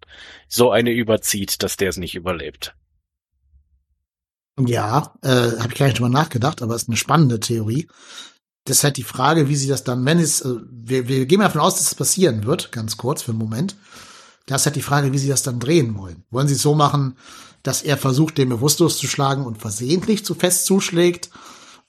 [0.48, 2.76] so eine überzieht, dass der es nicht überlebt.
[4.60, 7.88] Ja, äh, habe ich gar nicht drüber nachgedacht, aber ist eine spannende Theorie.
[8.66, 11.40] Das ist halt die Frage, wie sie das dann, wenn es, also wir, wir gehen
[11.40, 13.76] davon aus, dass es passieren wird, ganz kurz für einen Moment.
[14.46, 16.24] Das ist halt die Frage, wie sie das dann drehen wollen.
[16.32, 17.18] Wollen sie es so machen,
[17.64, 21.30] dass er versucht, den bewusstlos zu schlagen und versehentlich zu fest zuschlägt?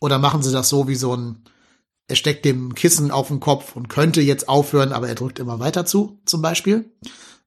[0.01, 1.45] Oder machen sie das so wie so ein,
[2.09, 5.59] er steckt dem Kissen auf den Kopf und könnte jetzt aufhören, aber er drückt immer
[5.61, 6.93] weiter zu, zum Beispiel.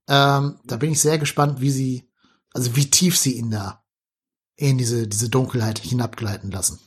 [0.08, 2.10] Ähm, da bin ich sehr gespannt, wie sie,
[2.52, 3.84] also wie tief sie ihn da
[4.56, 6.78] in diese, diese Dunkelheit hinabgleiten lassen.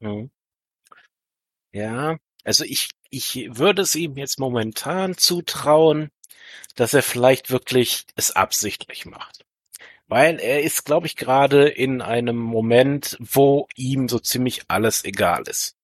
[0.00, 0.30] Mhm.
[1.72, 6.10] Ja, also ich, ich würde es ihm jetzt momentan zutrauen,
[6.76, 9.44] dass er vielleicht wirklich es absichtlich macht.
[10.06, 15.42] Weil er ist, glaube ich, gerade in einem Moment, wo ihm so ziemlich alles egal
[15.46, 15.76] ist.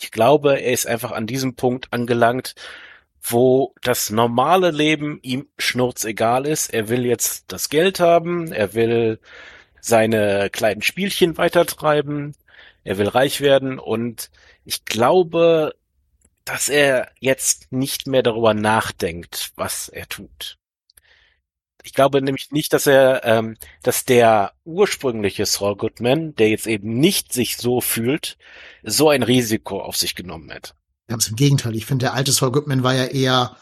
[0.00, 2.54] Ich glaube, er ist einfach an diesem Punkt angelangt,
[3.22, 6.72] wo das normale Leben ihm schnurzegal ist.
[6.72, 9.18] Er will jetzt das Geld haben, er will
[9.80, 12.34] seine kleinen Spielchen weitertreiben,
[12.84, 14.30] er will reich werden und
[14.68, 15.74] ich glaube,
[16.44, 20.58] dass er jetzt nicht mehr darüber nachdenkt, was er tut.
[21.82, 27.00] Ich glaube nämlich nicht, dass er, ähm, dass der ursprüngliche Saul Goodman, der jetzt eben
[27.00, 28.36] nicht sich so fühlt,
[28.82, 30.74] so ein Risiko auf sich genommen hätte.
[31.06, 31.74] Ganz im Gegenteil.
[31.74, 33.56] Ich finde, der alte Saul Goodman war ja eher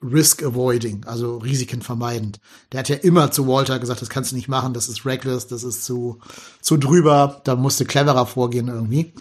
[0.00, 2.38] risk avoiding, also Risiken vermeidend.
[2.70, 5.48] Der hat ja immer zu Walter gesagt, das kannst du nicht machen, das ist reckless,
[5.48, 6.20] das ist zu,
[6.60, 9.12] zu drüber, da musst du cleverer vorgehen irgendwie.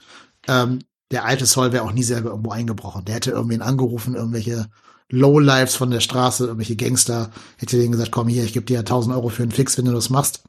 [0.48, 3.06] Ähm, der alte Saul wäre auch nie selber irgendwo eingebrochen.
[3.06, 4.70] Der hätte irgendwen angerufen, irgendwelche
[5.10, 9.16] Lowlives von der Straße, irgendwelche Gangster, hätte denen gesagt, komm hier, ich gebe dir 1000
[9.16, 10.44] Euro für einen Fix, wenn du das machst.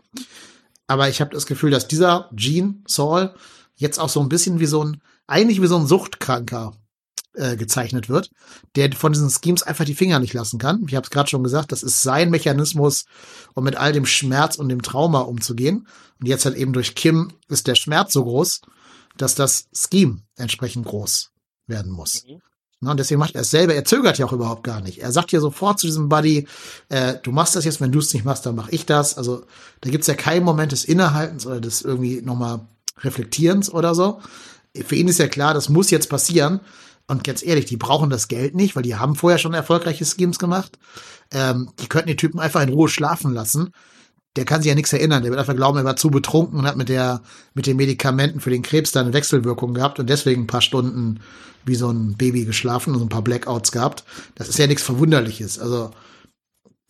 [0.86, 3.34] Aber ich habe das Gefühl, dass dieser Gene Saul
[3.74, 6.74] jetzt auch so ein bisschen wie so ein, eigentlich wie so ein Suchtkranker
[7.34, 8.30] äh, gezeichnet wird,
[8.76, 10.84] der von diesen Schemes einfach die Finger nicht lassen kann.
[10.86, 13.06] Ich habe es gerade schon gesagt, das ist sein Mechanismus,
[13.54, 15.88] um mit all dem Schmerz und dem Trauma umzugehen.
[16.20, 18.60] Und jetzt halt eben durch Kim ist der Schmerz so groß,
[19.16, 21.30] dass das Scheme entsprechend groß
[21.66, 22.24] werden muss.
[22.26, 22.40] Mhm.
[22.84, 23.74] Na, und deswegen macht er es selber.
[23.74, 24.98] Er zögert ja auch überhaupt gar nicht.
[24.98, 26.48] Er sagt ja sofort zu diesem Buddy,
[26.88, 29.16] äh, du machst das jetzt, wenn du es nicht machst, dann mach ich das.
[29.16, 29.44] Also
[29.82, 32.66] da gibt's ja keinen Moment des Innehaltens oder des irgendwie nochmal
[32.98, 34.20] Reflektierens oder so.
[34.74, 36.60] Für ihn ist ja klar, das muss jetzt passieren.
[37.06, 40.40] Und ganz ehrlich, die brauchen das Geld nicht, weil die haben vorher schon erfolgreiche Schemes
[40.40, 40.76] gemacht.
[41.30, 43.72] Ähm, die könnten die Typen einfach in Ruhe schlafen lassen
[44.36, 45.22] der kann sich ja nichts erinnern.
[45.22, 47.22] Der wird einfach glauben, er war zu betrunken und hat mit der,
[47.54, 51.20] mit den Medikamenten für den Krebs da eine Wechselwirkung gehabt und deswegen ein paar Stunden
[51.64, 54.04] wie so ein Baby geschlafen und so ein paar Blackouts gehabt.
[54.34, 55.58] Das ist ja nichts Verwunderliches.
[55.58, 55.90] Also,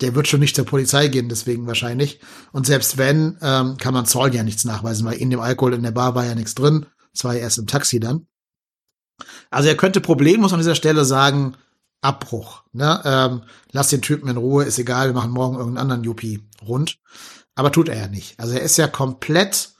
[0.00, 2.20] der wird schon nicht zur Polizei gehen, deswegen wahrscheinlich.
[2.52, 5.83] Und selbst wenn, ähm, kann man Zoll ja nichts nachweisen, weil in dem Alkohol in
[5.83, 6.87] der Bar war ja nichts drin.
[7.12, 8.26] Es war ja erst im Taxi dann.
[9.50, 11.55] Also er könnte problemlos an dieser Stelle sagen,
[12.02, 12.64] Abbruch.
[12.72, 13.00] Ne?
[13.04, 16.98] Ähm, lass den Typen in Ruhe, ist egal, wir machen morgen irgendeinen anderen Yuppie rund.
[17.54, 18.38] Aber tut er ja nicht.
[18.38, 19.70] Also er ist ja komplett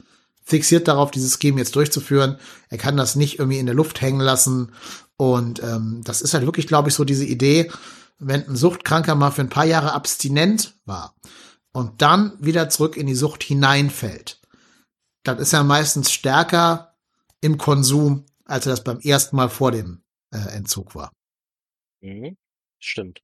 [0.44, 2.38] fixiert darauf, dieses Scheme jetzt durchzuführen.
[2.68, 4.72] Er kann das nicht irgendwie in der Luft hängen lassen.
[5.16, 7.70] Und ähm, das ist halt wirklich, glaube ich, so diese Idee,
[8.18, 11.14] wenn ein Suchtkranker mal für ein paar Jahre abstinent war
[11.72, 14.40] und dann wieder zurück in die Sucht hineinfällt,
[15.22, 16.94] dann ist er meistens stärker
[17.40, 21.12] im Konsum, als er das beim ersten Mal vor dem äh, Entzug war.
[22.03, 22.37] Mhm.
[22.79, 23.23] Stimmt.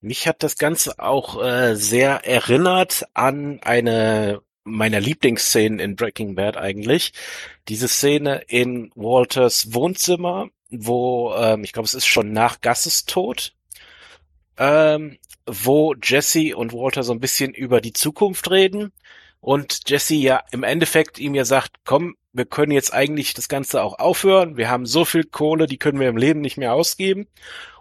[0.00, 6.56] Mich hat das Ganze auch äh, sehr erinnert an eine meiner Lieblingsszenen in Breaking Bad
[6.56, 7.12] eigentlich.
[7.68, 13.52] Diese Szene in Walters Wohnzimmer, wo, ähm, ich glaube, es ist schon nach Gasses Tod,
[14.56, 18.92] ähm, wo Jesse und Walter so ein bisschen über die Zukunft reden
[19.40, 23.82] und Jesse ja im Endeffekt ihm ja sagt, komm, wir können jetzt eigentlich das Ganze
[23.82, 27.28] auch aufhören, wir haben so viel Kohle, die können wir im Leben nicht mehr ausgeben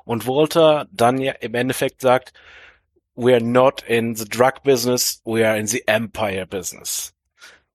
[0.05, 2.33] und Walter dann ja im Endeffekt sagt,
[3.15, 7.13] we are not in the drug business, we are in the empire business.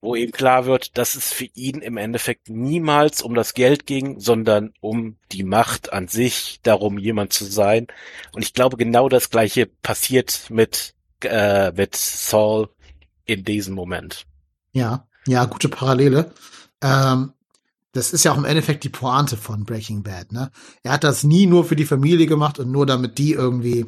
[0.00, 4.20] Wo ihm klar wird, dass es für ihn im Endeffekt niemals um das Geld ging,
[4.20, 7.88] sondern um die Macht an sich, darum jemand zu sein.
[8.32, 12.68] Und ich glaube, genau das gleiche passiert mit, äh, mit Saul
[13.24, 14.24] in diesem Moment.
[14.72, 16.32] Ja, ja, gute Parallele.
[16.80, 17.32] Ähm,
[17.98, 20.32] das ist ja auch im Endeffekt die Pointe von Breaking Bad.
[20.32, 20.50] Ne?
[20.82, 23.86] Er hat das nie nur für die Familie gemacht und nur damit die irgendwie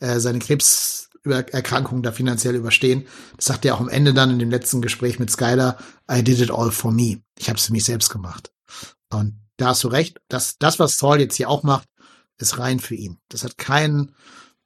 [0.00, 3.06] äh, seine Krebserkrankung da finanziell überstehen.
[3.36, 5.76] Das sagt er auch am Ende dann in dem letzten Gespräch mit Skylar,
[6.10, 7.20] I did it all for me.
[7.38, 8.50] Ich habe es für mich selbst gemacht.
[9.12, 11.86] Und da hast du recht, dass das, was Saul jetzt hier auch macht,
[12.38, 13.18] ist rein für ihn.
[13.28, 14.12] Das hat keinen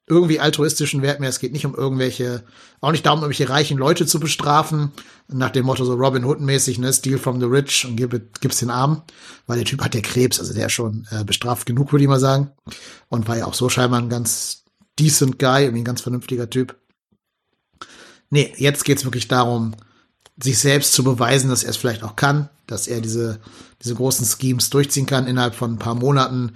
[0.07, 1.29] irgendwie altruistischen Wert mehr.
[1.29, 2.43] Es geht nicht um irgendwelche,
[2.79, 4.91] auch nicht darum, irgendwelche reichen Leute zu bestrafen,
[5.27, 8.69] nach dem Motto so Robin Hood-mäßig, ne, Steal from the Rich und gib, gib's den
[8.69, 9.01] Armen,
[9.47, 12.09] weil der Typ hat ja Krebs, also der ist schon äh, bestraft genug, würde ich
[12.09, 12.51] mal sagen.
[13.09, 14.63] Und war ja auch so scheinbar ein ganz
[14.99, 16.75] decent Guy, irgendwie ein ganz vernünftiger Typ.
[18.29, 19.75] Nee, jetzt geht's wirklich darum,
[20.37, 23.39] sich selbst zu beweisen, dass er es vielleicht auch kann, dass er diese,
[23.81, 26.53] diese großen Schemes durchziehen kann innerhalb von ein paar Monaten,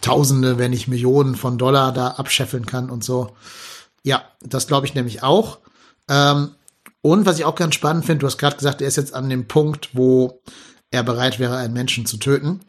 [0.00, 3.36] Tausende, wenn nicht Millionen von Dollar da abscheffeln kann und so.
[4.02, 5.58] Ja, das glaube ich nämlich auch.
[6.08, 6.54] Ähm,
[7.02, 9.28] und was ich auch ganz spannend finde, du hast gerade gesagt, er ist jetzt an
[9.28, 10.42] dem Punkt, wo
[10.90, 12.60] er bereit wäre, einen Menschen zu töten.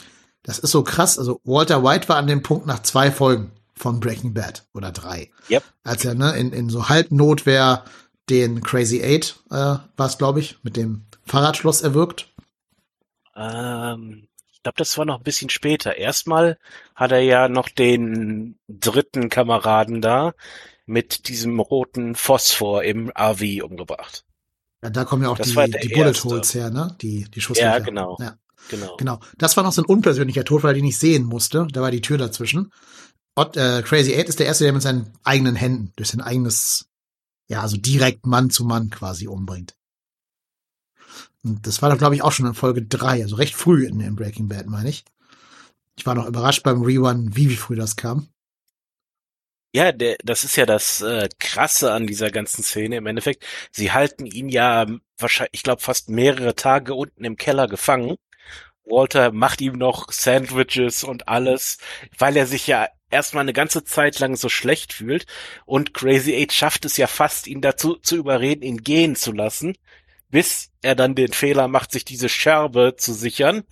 [0.43, 1.17] Das ist so krass.
[1.17, 5.31] Also Walter White war an dem Punkt nach zwei Folgen von Breaking Bad oder drei.
[5.49, 5.63] Yep.
[5.83, 7.83] Als er ne, in, in so Halbnotwehr
[8.29, 12.27] den Crazy Eight, äh, war es, glaube ich, mit dem Fahrradschloss erwirkt.
[13.35, 14.27] Ähm,
[14.65, 15.95] glaube, das war noch ein bisschen später.
[15.95, 16.57] Erstmal
[16.95, 20.33] hat er ja noch den dritten Kameraden da
[20.85, 24.25] mit diesem roten Phosphor im RV umgebracht.
[24.83, 25.53] Ja, da kommen ja auch Das die,
[25.83, 26.29] die Bullet erste.
[26.29, 26.95] Holes her, ne?
[27.01, 27.69] Die, die Schusslöcher.
[27.69, 28.17] Ja, genau.
[28.19, 28.37] Ja,
[28.69, 28.97] Genau.
[28.97, 29.19] genau.
[29.37, 31.67] Das war noch so ein unpersönlicher Tod, weil er den nicht sehen musste.
[31.71, 32.71] Da war die Tür dazwischen.
[33.35, 36.87] Ott, äh, Crazy Eight ist der erste, der mit seinen eigenen Händen durch sein eigenes,
[37.47, 39.75] ja, also direkt Mann zu Mann quasi umbringt.
[41.43, 43.99] Und das war doch, glaube ich, auch schon in Folge drei, also recht früh in,
[43.99, 45.05] in Breaking Bad, meine ich.
[45.97, 48.27] Ich war noch überrascht beim Rerun, wie, wie früh das kam.
[49.73, 53.45] Ja, der, das ist ja das äh, Krasse an dieser ganzen Szene im Endeffekt.
[53.71, 54.85] Sie halten ihn ja
[55.17, 58.15] wahrscheinlich, ich glaube, fast mehrere Tage unten im Keller gefangen.
[58.85, 61.77] Walter macht ihm noch Sandwiches und alles,
[62.17, 65.25] weil er sich ja erstmal eine ganze Zeit lang so schlecht fühlt.
[65.65, 69.75] Und Crazy Eight schafft es ja fast, ihn dazu zu überreden, ihn gehen zu lassen,
[70.35, 73.63] bis er dann den Fehler macht, sich diese Scherbe zu sichern,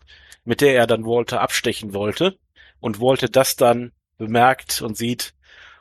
[0.46, 2.38] mit der er dann Walter abstechen wollte.
[2.80, 5.34] Und Walter das dann bemerkt und sieht,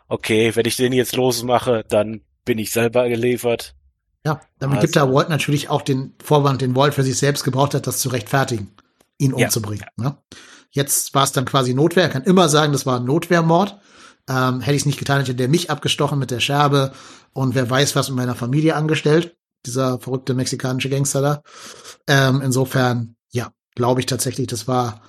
[0.09, 3.77] okay, wenn ich den jetzt losmache, dann bin ich selber geliefert.
[4.27, 7.45] Ja, damit Also- gibt er Walt natürlich auch den Vorwand, den Walt für sich selbst
[7.45, 8.75] gebraucht hat, das zu rechtfertigen,
[9.19, 9.47] ihn Ja.
[9.47, 9.87] umzubringen.
[9.97, 10.17] Ne?
[10.73, 12.03] Jetzt war es dann quasi Notwehr.
[12.03, 13.79] Er kann immer sagen, das war ein Notwehrmord.
[14.29, 16.93] Ähm, hätte ich es nicht getan, hätte der mich abgestochen mit der Scherbe
[17.35, 19.37] und wer weiß, was mit meiner Familie angestellt.
[19.67, 21.43] Dieser verrückte mexikanische Gangster da.
[22.07, 25.03] Ähm, insofern, ja, glaube ich tatsächlich, das war,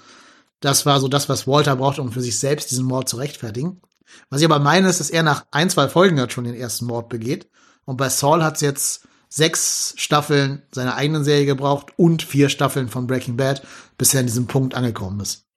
[0.60, 3.82] das war so das, was Walter brauchte, um für sich selbst diesen Mord zu rechtfertigen.
[4.30, 6.86] Was ich aber meine, ist, dass er nach ein, zwei Folgen halt schon den ersten
[6.86, 7.50] Mord begeht.
[7.86, 12.88] Und bei Saul hat es jetzt sechs Staffeln seiner eigenen Serie gebraucht und vier Staffeln
[12.88, 13.66] von Breaking Bad,
[13.98, 15.48] bis er an diesem Punkt angekommen ist.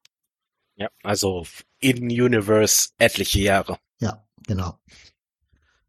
[0.77, 1.47] Ja, also
[1.79, 3.79] in Universe etliche Jahre.
[4.01, 4.79] Ja, genau.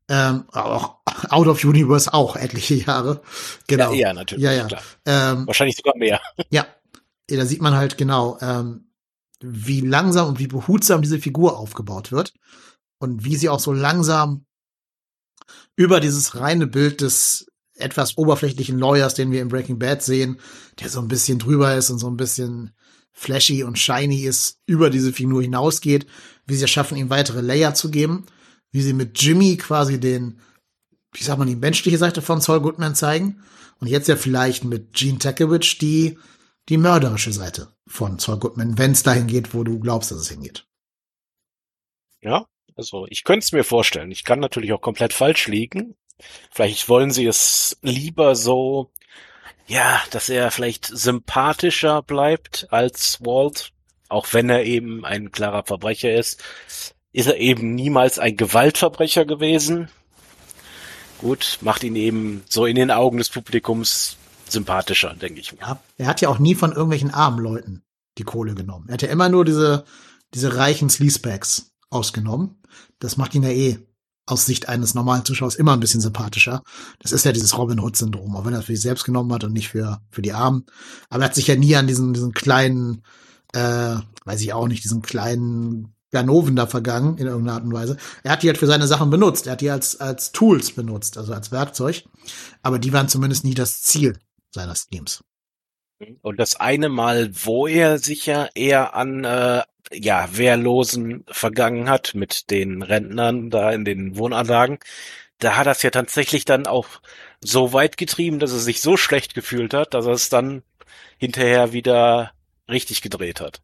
[0.09, 0.97] Ähm, auch
[1.29, 3.21] Out of Universe auch etliche Jahre.
[3.67, 3.91] Genau.
[3.91, 4.43] Ja, ja, natürlich.
[4.43, 4.67] Ja, ja.
[5.05, 6.21] Ähm, Wahrscheinlich sogar mehr.
[6.49, 6.65] ja,
[7.27, 8.87] da sieht man halt genau, ähm,
[9.39, 12.33] wie langsam und wie behutsam diese Figur aufgebaut wird
[12.99, 14.45] und wie sie auch so langsam
[15.75, 20.39] über dieses reine Bild des etwas oberflächlichen Lawyers, den wir in Breaking Bad sehen,
[20.79, 22.71] der so ein bisschen drüber ist und so ein bisschen
[23.13, 26.07] flashy und shiny ist, über diese Figur hinausgeht,
[26.45, 28.25] wie sie es schaffen, ihm weitere Layer zu geben,
[28.71, 30.39] wie sie mit Jimmy quasi den,
[31.13, 33.43] wie sagt man, die menschliche Seite von Saul Goodman zeigen
[33.79, 36.17] und jetzt ja vielleicht mit Gene Takewitch die,
[36.69, 40.29] die mörderische Seite von Saul Goodman, wenn es dahin geht, wo du glaubst, dass es
[40.29, 40.65] hingeht.
[42.21, 42.45] Ja,
[42.75, 44.11] also ich könnte es mir vorstellen.
[44.11, 45.95] Ich kann natürlich auch komplett falsch liegen.
[46.51, 48.91] Vielleicht wollen sie es lieber so,
[49.67, 53.71] ja, dass er vielleicht sympathischer bleibt als Walt,
[54.09, 56.43] auch wenn er eben ein klarer Verbrecher ist.
[57.13, 59.89] Ist er eben niemals ein Gewaltverbrecher gewesen.
[61.19, 65.53] Gut, macht ihn eben so in den Augen des Publikums sympathischer, denke ich.
[65.59, 67.83] Ja, er hat ja auch nie von irgendwelchen armen Leuten
[68.17, 68.85] die Kohle genommen.
[68.87, 69.85] Er hat ja immer nur diese,
[70.33, 72.61] diese reichen Sleazebags ausgenommen.
[72.99, 73.79] Das macht ihn ja eh
[74.25, 76.63] aus Sicht eines normalen Zuschauers immer ein bisschen sympathischer.
[76.99, 79.43] Das ist ja dieses Robin Hood-Syndrom, auch wenn er es für sich selbst genommen hat
[79.43, 80.65] und nicht für, für die Armen.
[81.09, 83.03] Aber er hat sich ja nie an diesen, diesen kleinen,
[83.53, 83.95] äh,
[84.25, 87.97] weiß ich auch nicht, diesen kleinen Ganoven da vergangen, in irgendeiner Art und Weise.
[88.23, 89.47] Er hat die halt für seine Sachen benutzt.
[89.47, 92.03] Er hat die als, als Tools benutzt, also als Werkzeug.
[92.61, 94.17] Aber die waren zumindest nie das Ziel
[94.51, 95.23] seiner Schemes.
[96.21, 102.13] Und das eine Mal, wo er sich ja eher an äh, ja Wehrlosen vergangen hat
[102.13, 104.77] mit den Rentnern da in den Wohnanlagen,
[105.39, 106.87] da hat er es ja tatsächlich dann auch
[107.41, 110.63] so weit getrieben, dass er sich so schlecht gefühlt hat, dass er es dann
[111.17, 112.31] hinterher wieder
[112.69, 113.61] richtig gedreht hat.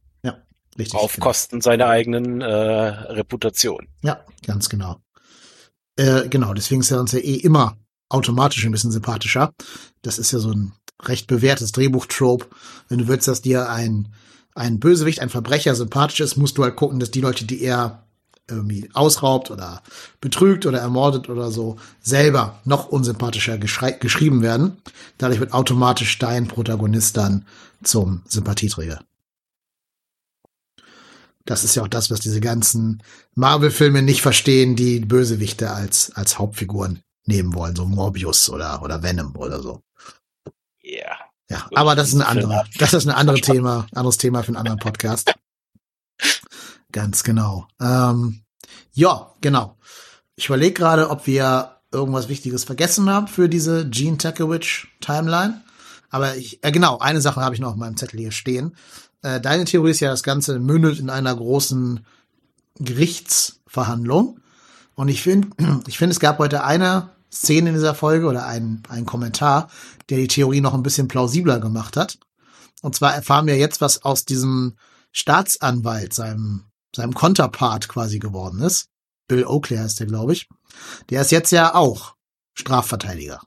[0.78, 1.00] Richtig.
[1.00, 1.26] Auf genau.
[1.26, 3.88] Kosten seiner eigenen äh, Reputation.
[4.02, 4.98] Ja, ganz genau.
[5.96, 7.78] Äh, genau, deswegen ist er uns ja eh immer
[8.10, 9.54] automatisch ein bisschen sympathischer.
[10.02, 12.48] Das ist ja so ein recht bewährtes Drehbuch-Trope.
[12.90, 14.14] Wenn du willst, dass dir ein,
[14.56, 18.04] ein Bösewicht, ein Verbrecher sympathisch ist, musst du halt gucken, dass die Leute, die er
[18.50, 19.82] irgendwie ausraubt oder
[20.20, 24.82] betrügt oder ermordet oder so, selber noch unsympathischer geschrieben werden.
[25.18, 27.46] Dadurch wird automatisch dein Protagonist dann
[27.84, 29.00] zum Sympathieträger.
[31.46, 33.04] Das ist ja auch das, was diese ganzen
[33.36, 39.36] Marvel-Filme nicht verstehen, die Bösewichte als, als Hauptfiguren nehmen wollen, so Morbius oder, oder Venom
[39.36, 39.82] oder so.
[41.50, 44.58] Ja, aber das ist ein anderer, das ist ein anderes Thema, anderes Thema für einen
[44.58, 45.34] anderen Podcast.
[46.92, 47.68] Ganz genau.
[47.82, 48.44] Ähm,
[48.94, 49.78] ja, genau.
[50.36, 55.64] Ich überlege gerade, ob wir irgendwas Wichtiges vergessen haben für diese Gene Takewitch Timeline.
[56.10, 58.76] Aber ich, äh, genau, eine Sache habe ich noch auf meinem Zettel hier stehen.
[59.24, 62.06] Äh, deine Theorie ist ja, das Ganze mündet in einer großen
[62.76, 64.40] Gerichtsverhandlung.
[64.96, 65.50] Und ich finde,
[65.88, 69.70] ich finde, es gab heute eine Szene in dieser Folge oder einen, einen Kommentar,
[70.10, 72.20] der die Theorie noch ein bisschen plausibler gemacht hat.
[72.84, 74.76] Und zwar erfahren wir jetzt, was aus diesem
[75.12, 76.66] Staatsanwalt, seinem,
[76.96, 78.90] seinem Konterpart quasi geworden ist.
[79.28, 80.50] Bill Oakley heißt der, glaube ich.
[81.10, 82.16] Der ist jetzt ja auch
[82.54, 83.42] Strafverteidiger.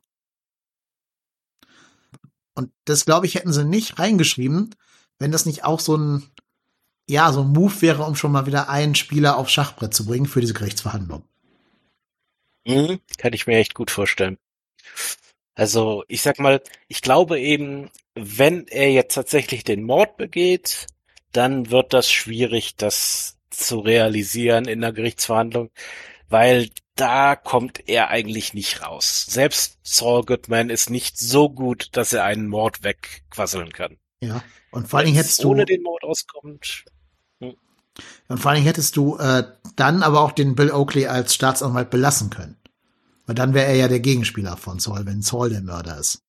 [2.54, 4.74] Und das, glaube ich, hätten sie nicht reingeschrieben,
[5.18, 6.30] wenn das nicht auch so ein,
[7.08, 10.26] ja, so ein Move wäre, um schon mal wieder einen Spieler aufs Schachbrett zu bringen
[10.26, 11.22] für diese Gerichtsverhandlung.
[12.66, 14.38] Mhm, kann ich mir echt gut vorstellen.
[15.54, 20.86] Also, ich sag mal, ich glaube eben, wenn er jetzt tatsächlich den Mord begeht,
[21.32, 25.70] dann wird das schwierig, das zu realisieren in der Gerichtsverhandlung,
[26.28, 29.26] weil da kommt er eigentlich nicht raus.
[29.28, 33.98] Selbst Saul Goodman ist nicht so gut, dass er einen Mord wegquasseln kann.
[34.20, 34.42] Ja,
[34.76, 36.84] und vor Dingen hättest du ohne den Mord auskommt.
[37.40, 37.54] Hm.
[38.28, 41.88] Und vor allen Dingen hättest du äh, dann aber auch den Bill Oakley als Staatsanwalt
[41.88, 42.56] belassen können.
[43.24, 46.22] Weil dann wäre er ja der Gegenspieler von Saul, wenn Saul der Mörder ist.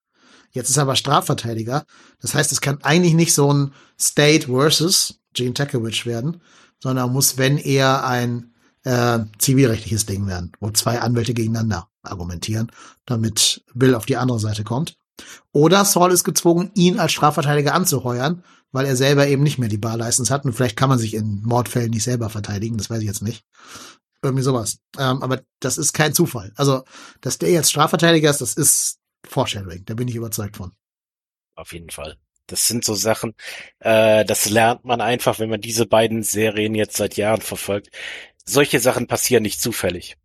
[0.51, 1.85] Jetzt ist er aber Strafverteidiger.
[2.21, 6.41] Das heißt, es kann eigentlich nicht so ein State versus Gene Takewitch werden,
[6.81, 12.71] sondern muss, wenn eher ein äh, zivilrechtliches Ding werden, wo zwei Anwälte gegeneinander argumentieren,
[13.05, 14.97] damit Bill auf die andere Seite kommt.
[15.51, 19.77] Oder Saul ist gezwungen, ihn als Strafverteidiger anzuheuern, weil er selber eben nicht mehr die
[19.77, 23.07] Barlicense hat und vielleicht kann man sich in Mordfällen nicht selber verteidigen, das weiß ich
[23.07, 23.43] jetzt nicht.
[24.23, 24.79] Irgendwie sowas.
[24.97, 26.51] Ähm, aber das ist kein Zufall.
[26.55, 26.83] Also,
[27.21, 29.85] dass der jetzt Strafverteidiger ist, das ist Foreshadowing.
[29.85, 30.71] Da bin ich überzeugt von.
[31.55, 32.17] Auf jeden Fall.
[32.47, 33.35] Das sind so Sachen,
[33.79, 37.89] äh, das lernt man einfach, wenn man diese beiden Serien jetzt seit Jahren verfolgt.
[38.45, 40.15] Solche Sachen passieren nicht zufällig.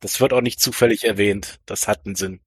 [0.00, 1.60] Das wird auch nicht zufällig erwähnt.
[1.66, 2.40] Das hat einen Sinn.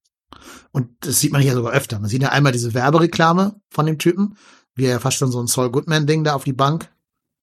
[0.71, 1.99] Und das sieht man ja sogar öfter.
[1.99, 4.38] Man sieht ja einmal diese Werbereklame von dem Typen,
[4.75, 6.91] wie er fast schon so ein Saul Goodman-Ding da auf die Bank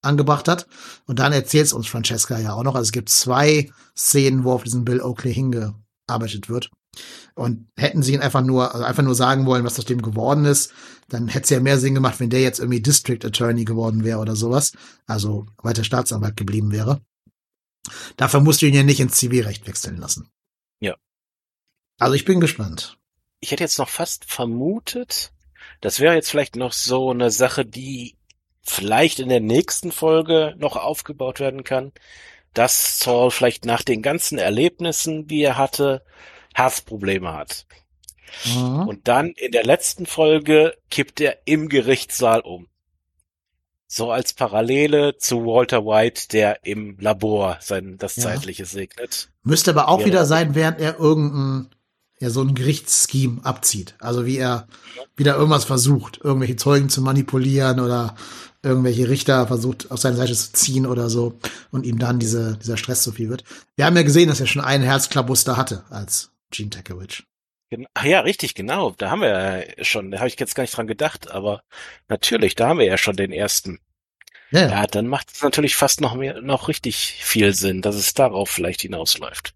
[0.03, 0.66] angebracht hat.
[1.07, 2.74] Und dann erzählt uns Francesca ja auch noch.
[2.74, 6.70] Also es gibt zwei Szenen, wo auf diesen Bill Oakley hingearbeitet wird.
[7.34, 10.47] Und hätten sie ihn einfach nur, also einfach nur sagen wollen, was aus dem geworden
[10.47, 10.72] ist,
[11.09, 14.18] dann hätte es ja mehr Sinn gemacht, wenn der jetzt irgendwie District Attorney geworden wäre
[14.18, 14.72] oder sowas.
[15.07, 17.03] Also weiter Staatsanwalt geblieben wäre.
[18.16, 20.30] Dafür musst du ihn ja nicht ins Zivilrecht wechseln lassen.
[21.99, 22.99] Also ich bin gespannt.
[23.40, 25.32] Ich hätte jetzt noch fast vermutet,
[25.80, 28.16] das wäre jetzt vielleicht noch so eine Sache, die
[28.62, 31.92] vielleicht in der nächsten Folge noch aufgebaut werden kann,
[32.55, 36.03] dass Saul vielleicht nach den ganzen Erlebnissen, die er hatte,
[36.55, 37.66] Herzprobleme hat.
[38.44, 38.88] Mhm.
[38.88, 42.68] Und dann in der letzten Folge kippt er im Gerichtssaal um.
[43.86, 48.24] So als Parallele zu Walter White, der im Labor sein, das ja.
[48.24, 49.30] Zeitliche segnet.
[49.42, 50.07] Müsste aber auch ja.
[50.07, 51.70] wieder sein, während er irgendein,
[52.21, 53.95] ja, so ein Gerichtsscheme abzieht.
[53.99, 54.67] Also wie er
[55.17, 58.14] wieder irgendwas versucht, irgendwelche Zeugen zu manipulieren oder
[58.62, 61.39] irgendwelche Richter versucht, auf seine Seite zu ziehen oder so
[61.71, 63.45] und ihm dann diese, dieser Stress zu viel wird.
[63.77, 67.25] Wir haben ja gesehen, dass er schon einen Herzklabuster hatte als Gene Takewitch.
[67.95, 68.93] Ach ja, richtig, genau.
[68.93, 71.62] Da haben wir ja schon, da habe ich jetzt gar nicht dran gedacht, aber
[72.09, 73.81] natürlich, da haben wir ja schon den ersten.
[74.51, 78.14] Ja, ja dann macht es natürlich fast noch mehr, noch richtig viel Sinn, dass es
[78.14, 79.55] darauf vielleicht hinausläuft.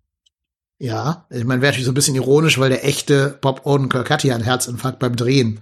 [0.83, 4.29] Ja, ich meine, wäre natürlich so ein bisschen ironisch, weil der echte Bob Odenkirk hatte
[4.29, 5.61] ja einen Herzinfarkt beim Drehen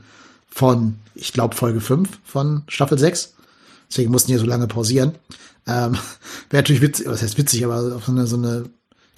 [0.49, 3.35] von, ich glaube, Folge 5 von Staffel 6.
[3.91, 5.17] Deswegen mussten die so lange pausieren.
[5.67, 5.95] Ähm,
[6.51, 8.71] wäre natürlich witzig, was heißt witzig, aber auf so eine, so eine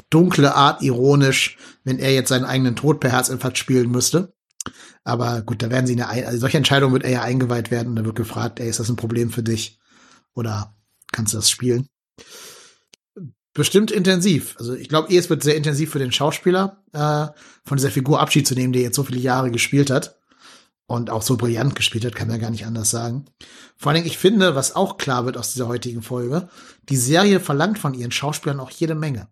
[0.09, 4.33] dunkle Art ironisch, wenn er jetzt seinen eigenen Tod per Herzinfarkt spielen müsste.
[5.05, 7.95] Aber gut, da werden sie eine, also solche Entscheidungen wird er ja eingeweiht werden.
[7.95, 9.79] Da wird gefragt, ey, ist das ein Problem für dich?
[10.33, 10.75] Oder
[11.13, 11.89] kannst du das spielen?
[13.61, 14.57] Bestimmt intensiv.
[14.59, 17.27] Also ich glaube, es wird sehr intensiv für den Schauspieler, äh,
[17.63, 20.19] von dieser Figur Abschied zu nehmen, der jetzt so viele Jahre gespielt hat
[20.87, 23.27] und auch so brillant gespielt hat, kann man gar nicht anders sagen.
[23.77, 26.49] Vor allen Dingen, ich finde, was auch klar wird aus dieser heutigen Folge,
[26.89, 29.29] die Serie verlangt von ihren Schauspielern auch jede Menge.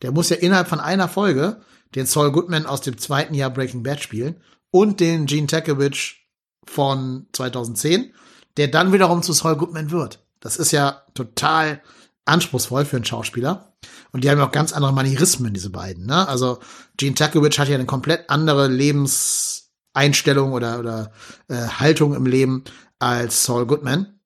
[0.00, 1.60] Der muss ja innerhalb von einer Folge
[1.94, 4.36] den Saul Goodman aus dem zweiten Jahr Breaking Bad spielen
[4.70, 6.26] und den Gene Takevich
[6.64, 8.14] von 2010,
[8.56, 10.24] der dann wiederum zu Saul Goodman wird.
[10.40, 11.82] Das ist ja total
[12.24, 13.72] anspruchsvoll für einen Schauspieler.
[14.12, 16.06] Und die haben ja auch ganz andere Manierismen, diese beiden.
[16.06, 16.28] Ne?
[16.28, 16.58] Also
[16.96, 21.12] Gene Takevich hat ja eine komplett andere Lebenseinstellung oder, oder
[21.48, 22.64] äh, Haltung im Leben
[22.98, 24.18] als Saul Goodman.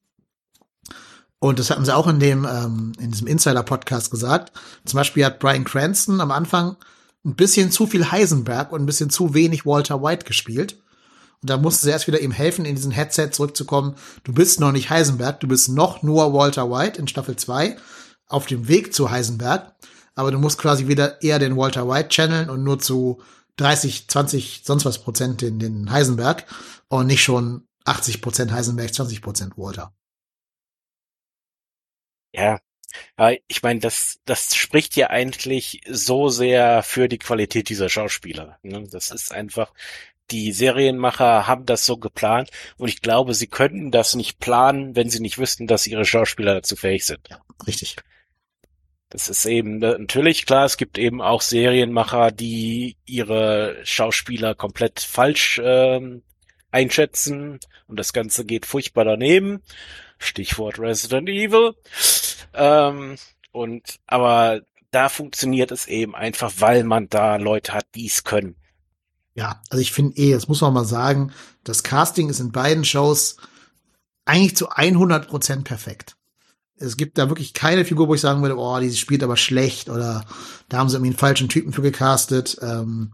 [1.39, 4.53] Und das hatten sie auch in dem, ähm, in diesem Insider-Podcast gesagt.
[4.85, 6.77] Zum Beispiel hat Brian Cranston am Anfang
[7.25, 10.79] ein bisschen zu viel Heisenberg und ein bisschen zu wenig Walter White gespielt.
[11.43, 13.97] Und da musste sie erst wieder ihm helfen, in diesen Headset zurückzukommen.
[14.25, 17.77] Du bist noch nicht Heisenberg, du bist noch nur Walter White in Staffel 2
[18.27, 19.75] auf dem Weg zu Heisenberg.
[20.15, 23.21] Aber du musst quasi wieder eher den Walter White channeln und nur zu
[23.57, 26.47] 30, 20, sonst was Prozent den, den Heisenberg
[26.89, 29.95] und nicht schon 80 Prozent Heisenberg, 20 Prozent Walter.
[32.33, 32.59] Ja,
[33.47, 38.59] ich meine, das, das spricht ja eigentlich so sehr für die Qualität dieser Schauspieler.
[38.63, 38.87] Ne?
[38.91, 39.73] Das ist einfach,
[40.31, 45.11] die Serienmacher haben das so geplant und ich glaube, sie könnten das nicht planen, wenn
[45.11, 47.21] sie nicht wüssten, dass ihre Schauspieler dazu fähig sind.
[47.31, 47.97] Ja, richtig.
[49.09, 55.61] Das ist eben natürlich klar, es gibt eben auch Serienmacher, die ihre Schauspieler komplett falsch
[55.63, 56.23] ähm,
[56.73, 59.63] einschätzen und das Ganze geht furchtbar daneben.
[60.19, 61.75] Stichwort Resident Evil.
[62.55, 63.17] Ähm,
[63.53, 68.57] und aber da funktioniert es eben einfach, weil man da Leute hat, die es können.
[69.37, 71.31] Ja, also ich finde eh, das muss man mal sagen,
[71.63, 73.37] das Casting ist in beiden Shows
[74.25, 76.17] eigentlich zu 100 Prozent perfekt.
[76.79, 79.89] Es gibt da wirklich keine Figur, wo ich sagen würde, oh, die spielt aber schlecht
[79.89, 80.25] oder
[80.69, 82.59] da haben sie irgendwie einen falschen Typen für gecastet.
[82.63, 83.13] Ähm,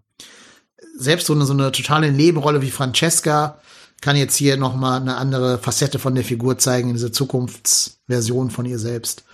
[0.97, 3.61] selbst so eine, so eine totale Nebenrolle wie Francesca
[4.01, 8.51] kann jetzt hier noch mal eine andere Facette von der Figur zeigen, in dieser Zukunftsversion
[8.51, 9.25] von ihr selbst.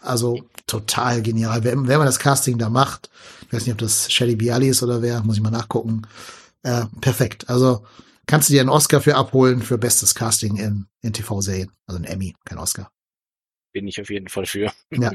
[0.00, 1.62] Also total genial.
[1.62, 3.08] Wer, wer man das Casting da macht,
[3.46, 6.02] ich weiß nicht, ob das Shelly Bialy ist oder wer, muss ich mal nachgucken.
[6.66, 7.48] Äh, perfekt.
[7.48, 7.86] Also
[8.26, 11.70] kannst du dir einen Oscar für abholen für bestes Casting in, in TV-Serien.
[11.86, 12.90] Also ein Emmy, kein Oscar.
[13.72, 14.72] Bin ich auf jeden Fall für.
[14.90, 15.12] Ja.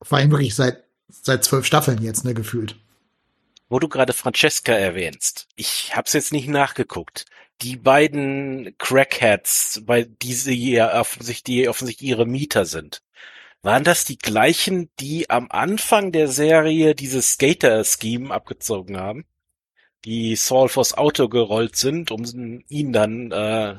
[0.00, 2.76] Vor allem wirklich seit, seit zwölf Staffeln jetzt, ne, gefühlt.
[3.68, 7.24] Wo du gerade Francesca erwähnst, ich hab's jetzt nicht nachgeguckt.
[7.62, 13.02] Die beiden Crackheads, bei die sie ja offensichtlich, die offensichtlich ihre Mieter sind,
[13.62, 19.24] waren das die gleichen, die am Anfang der Serie dieses Skater-Scheme abgezogen haben?
[20.04, 22.24] Die Saul vors Auto gerollt sind, um
[22.68, 23.76] ihn dann äh,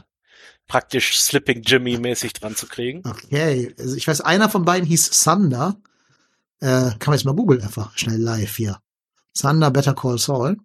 [0.67, 3.03] praktisch Slipping Jimmy mäßig dran zu kriegen.
[3.07, 5.77] Okay, also ich weiß, einer von beiden hieß Thunder.
[6.59, 8.79] Äh, kann man jetzt mal googeln einfach schnell live hier.
[9.39, 10.57] Thunder Better Call Saul.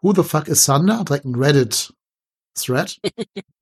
[0.00, 1.02] Who the fuck is Thunder?
[1.04, 1.94] Direkt ein Reddit
[2.54, 3.00] Thread.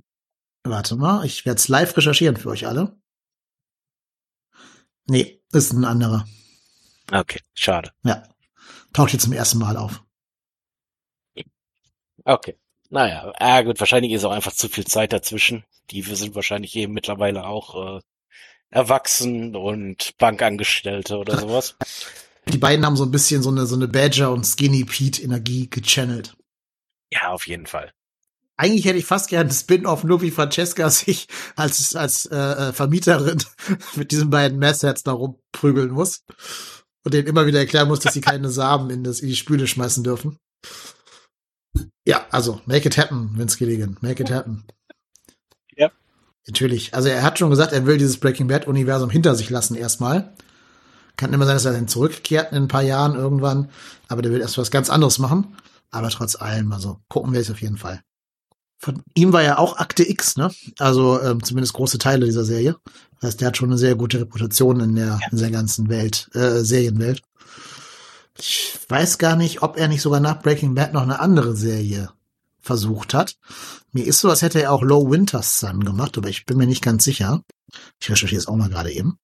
[0.64, 2.98] Warte mal, ich werde es live recherchieren für euch alle.
[5.06, 6.26] Nee, ist ein anderer.
[7.12, 7.92] Okay, schade.
[8.02, 8.24] Ja.
[8.92, 10.02] Taucht jetzt zum ersten Mal auf.
[12.26, 12.56] Okay.
[12.90, 15.64] Naja, ah, gut, wahrscheinlich ist auch einfach zu viel Zeit dazwischen.
[15.90, 18.00] Die sind wahrscheinlich eben mittlerweile auch äh,
[18.70, 21.76] erwachsen und Bankangestellte oder sowas.
[22.48, 25.68] Die beiden haben so ein bisschen so eine, so eine Badger und Skinny Pete Energie
[25.68, 26.36] gechannelt.
[27.10, 27.92] Ja, auf jeden Fall.
[28.56, 33.42] Eigentlich hätte ich fast gern Spin-off, nur wie Francesca sich als, als äh, äh Vermieterin
[33.96, 36.24] mit diesen beiden Messheads da rumprügeln muss.
[37.04, 39.66] Und denen immer wieder erklären muss, dass sie keine Samen in, das, in die Spüle
[39.66, 40.38] schmeißen dürfen.
[42.04, 43.96] Ja, also, make it happen, Vince Gilligan.
[44.00, 44.64] Make it happen.
[45.78, 45.90] Ja.
[46.46, 46.94] Natürlich.
[46.94, 50.32] Also er hat schon gesagt, er will dieses Breaking Bad-Universum hinter sich lassen erstmal.
[51.16, 53.68] Kann immer sein, dass er dann zurückkehrt in ein paar Jahren irgendwann.
[54.08, 55.54] Aber der will erst was ganz anderes machen.
[55.90, 58.00] Aber trotz allem, also gucken wir es auf jeden Fall.
[58.78, 60.50] Von ihm war ja auch Akte X, ne?
[60.78, 62.76] Also ähm, zumindest große Teile dieser Serie.
[63.20, 66.28] Das heißt, der hat schon eine sehr gute Reputation in der, in der ganzen Welt,
[66.34, 67.22] äh, Serienwelt.
[68.38, 72.10] Ich weiß gar nicht, ob er nicht sogar nach Breaking Bad noch eine andere Serie
[72.60, 73.36] versucht hat.
[73.92, 76.66] Mir ist so, als hätte er auch Low Winter's Sun gemacht, aber ich bin mir
[76.66, 77.42] nicht ganz sicher.
[78.00, 79.18] Ich recherchiere es auch mal gerade eben.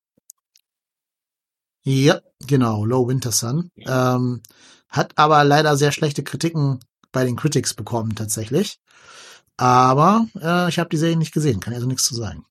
[1.85, 3.71] Ja, genau, Low Winter Sun.
[3.77, 4.43] Ähm,
[4.89, 8.79] hat aber leider sehr schlechte Kritiken bei den Critics bekommen tatsächlich.
[9.57, 12.47] Aber äh, ich habe die Serie nicht gesehen, kann also nichts zu sagen.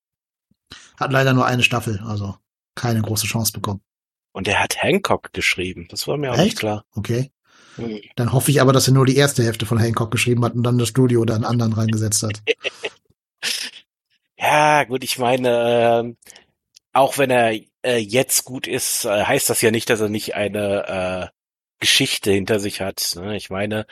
[0.97, 2.37] Hat leider nur eine Staffel, also
[2.75, 3.81] keine große Chance bekommen.
[4.31, 6.45] Und er hat Hancock geschrieben, das war mir auch Echt?
[6.45, 6.85] nicht klar.
[6.95, 7.31] Okay.
[8.15, 10.63] Dann hoffe ich aber, dass er nur die erste Hälfte von Hancock geschrieben hat und
[10.63, 12.41] dann das Studio oder einen anderen reingesetzt hat.
[14.43, 16.31] Ja, gut, ich meine, äh,
[16.93, 20.33] auch wenn er äh, jetzt gut ist, äh, heißt das ja nicht, dass er nicht
[20.33, 21.37] eine äh,
[21.79, 23.13] Geschichte hinter sich hat.
[23.17, 23.37] Ne?
[23.37, 23.85] Ich meine,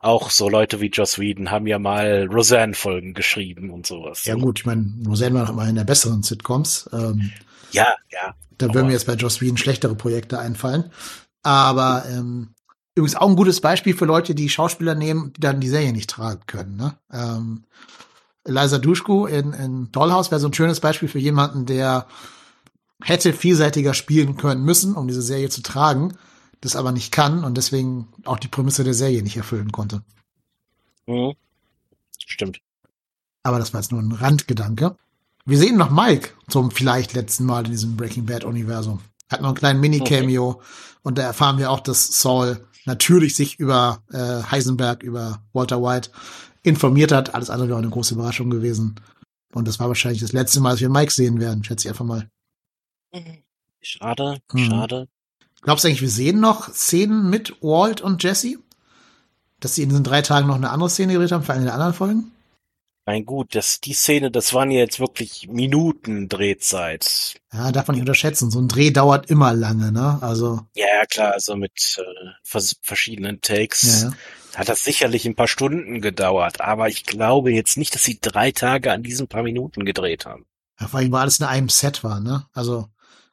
[0.00, 4.24] auch so Leute wie Joss Whedon haben ja mal Roseanne-Folgen geschrieben und sowas.
[4.24, 6.90] Ja gut, ich meine, Roseanne war noch mal in der besseren Sitcoms.
[6.92, 7.30] Ähm,
[7.74, 8.34] ja, ja.
[8.58, 10.90] da würden mir jetzt bei Joss Whedon schlechtere Projekte einfallen.
[11.42, 12.54] Aber ähm,
[12.94, 16.10] übrigens auch ein gutes Beispiel für Leute, die Schauspieler nehmen, die dann die Serie nicht
[16.10, 16.76] tragen können.
[16.76, 16.94] Ne?
[17.12, 17.64] Ähm,
[18.44, 22.06] Eliza Dushku in, in Dollhouse wäre so ein schönes Beispiel für jemanden, der
[23.02, 26.16] hätte vielseitiger spielen können müssen, um diese Serie zu tragen,
[26.60, 30.02] das aber nicht kann und deswegen auch die Prämisse der Serie nicht erfüllen konnte.
[31.06, 31.34] Mhm.
[32.18, 32.60] Stimmt.
[33.42, 34.96] Aber das war jetzt nur ein Randgedanke.
[35.46, 39.00] Wir sehen noch Mike zum vielleicht letzten Mal in diesem Breaking Bad Universum.
[39.30, 40.64] Hat noch einen kleinen Mini-Cameo okay.
[41.02, 46.10] und da erfahren wir auch, dass Saul natürlich sich über äh, Heisenberg, über Walter White
[46.62, 47.34] informiert hat.
[47.34, 48.94] Alles andere wäre eine große Überraschung gewesen.
[49.52, 52.04] Und das war wahrscheinlich das letzte Mal, dass wir Mike sehen werden, schätze ich einfach
[52.04, 52.28] mal.
[53.80, 54.58] Schade, Mhm.
[54.58, 55.08] schade.
[55.62, 58.58] Glaubst du eigentlich, wir sehen noch Szenen mit Walt und Jesse?
[59.60, 61.74] Dass sie in diesen drei Tagen noch eine andere Szene gedreht haben für eine der
[61.74, 62.33] anderen Folgen?
[63.06, 67.34] Mein gut, das, die Szene, das waren ja jetzt wirklich Minuten Drehzeit.
[67.52, 68.50] Ja, darf man nicht unterschätzen.
[68.50, 70.18] So ein Dreh dauert immer lange, ne?
[70.22, 74.14] Also, Ja, ja, klar, also mit äh, vers verschiedenen Takes ja, ja.
[74.56, 78.52] hat das sicherlich ein paar Stunden gedauert, aber ich glaube jetzt nicht, dass sie drei
[78.52, 80.46] Tage an diesen paar Minuten gedreht haben.
[80.80, 82.46] Ja, vor allem, weil alles in einem Set war, ne?
[82.54, 82.88] Also,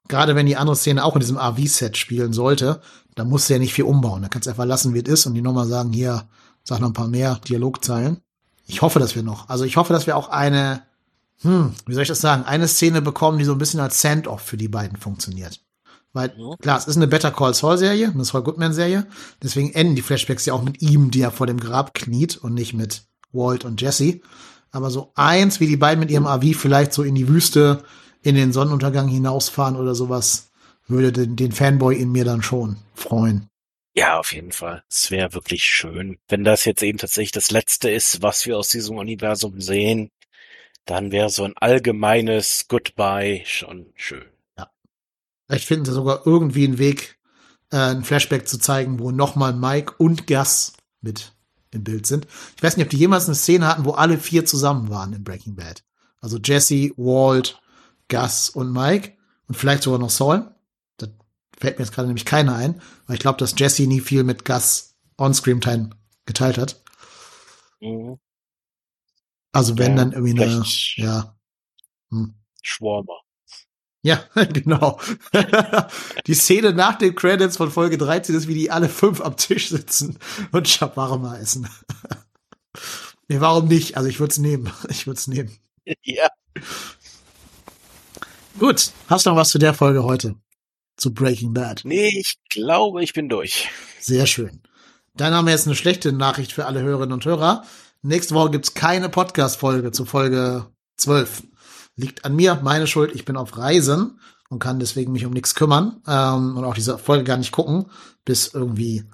[0.10, 2.82] gerade wenn die andere Szene auch in diesem AV-Set spielen sollte,
[3.16, 4.22] dann musst du ja nicht viel umbauen.
[4.22, 6.28] Da kannst du einfach lassen, wie es ist und die nochmal sagen, hier,
[6.64, 8.22] sag noch ein paar mehr Dialogzeilen.
[8.68, 10.84] Ich hoffe, dass wir noch, also ich hoffe, dass wir auch eine,
[11.42, 14.42] hm, wie soll ich das sagen, eine Szene bekommen, die so ein bisschen als Send-off
[14.42, 15.62] für die beiden funktioniert.
[16.14, 16.56] Weil, Ja.
[16.58, 19.08] klar, es ist eine Better Call Saul Serie, eine Saul Goodman Serie.
[19.42, 22.74] Deswegen enden die Flashbacks ja auch mit ihm, der vor dem Grab kniet und nicht
[22.74, 24.20] mit Walt und Jesse.
[24.72, 27.84] Aber so eins, wie die beiden mit ihrem AV vielleicht so in die Wüste,
[28.22, 30.52] in den Sonnenuntergang hinausfahren oder sowas,
[30.88, 33.48] würde den, den Fanboy in mir dann schon freuen.
[33.94, 34.84] Ja, auf jeden Fall.
[34.90, 36.18] Es wäre wirklich schön.
[36.28, 40.12] Wenn das jetzt eben tatsächlich das Letzte ist, was wir aus diesem Universum sehen,
[40.86, 44.26] dann wäre so ein allgemeines Goodbye schon schön.
[45.52, 47.20] Vielleicht finden sie sogar irgendwie einen Weg,
[47.72, 50.72] äh, ein Flashback zu zeigen, wo nochmal Mike und Gus
[51.02, 51.34] mit
[51.72, 52.26] im Bild sind.
[52.56, 55.26] Ich weiß nicht, ob die jemals eine Szene hatten, wo alle vier zusammen waren in
[55.26, 55.84] Breaking Bad.
[56.22, 57.62] Also Jesse, Walt,
[58.08, 59.18] Gus und Mike
[59.50, 60.56] und vielleicht sogar noch Saul.
[61.62, 64.46] Fällt mir jetzt gerade nämlich keiner ein, weil ich glaube, dass Jesse nie viel mit
[64.46, 65.92] Gus On-Screen-Time
[66.26, 66.82] geteilt hat.
[67.80, 68.20] Mhm.
[69.52, 70.64] Also wenn Ja, dann irgendwie eine,
[70.96, 71.36] ja,
[72.64, 73.20] Schwarmer.
[74.02, 75.00] Ja, genau.
[76.28, 79.70] die Szene nach den Credits von Folge 13 ist, wie die alle fünf am Tisch
[79.70, 80.18] sitzen
[80.52, 81.70] und Shawarma essen.
[83.28, 83.98] nee, warum nicht?
[83.98, 84.72] Also ich würde es nehmen.
[84.90, 85.56] Ich würde es nehmen.
[86.02, 86.28] ja.
[88.58, 90.36] Gut, hast du noch was zu der Folge heute?
[90.98, 91.82] Zu Breaking Bad.
[91.84, 93.70] Nee, ich glaube, ich bin durch.
[94.00, 94.62] Sehr schön.
[95.16, 97.64] Dann haben wir jetzt eine schlechte Nachricht für alle Hörerinnen und Hörer.
[98.02, 100.68] Nächste Woche gibt's keine Podcast-Folge zu Folge
[100.98, 101.44] 12.
[101.96, 103.14] Liegt an mir, meine Schuld.
[103.14, 104.20] Ich bin auf Reisen
[104.50, 107.86] und kann deswegen mich um nichts kümmern ähm, und auch diese Folge gar nicht gucken,
[108.26, 109.06] bis irgendwie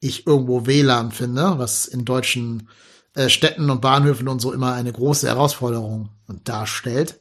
[0.00, 2.68] ich irgendwo WLAN finde, was in deutschen
[3.14, 6.10] äh, Städten und Bahnhöfen und so immer eine große Herausforderung
[6.44, 7.20] darstellt.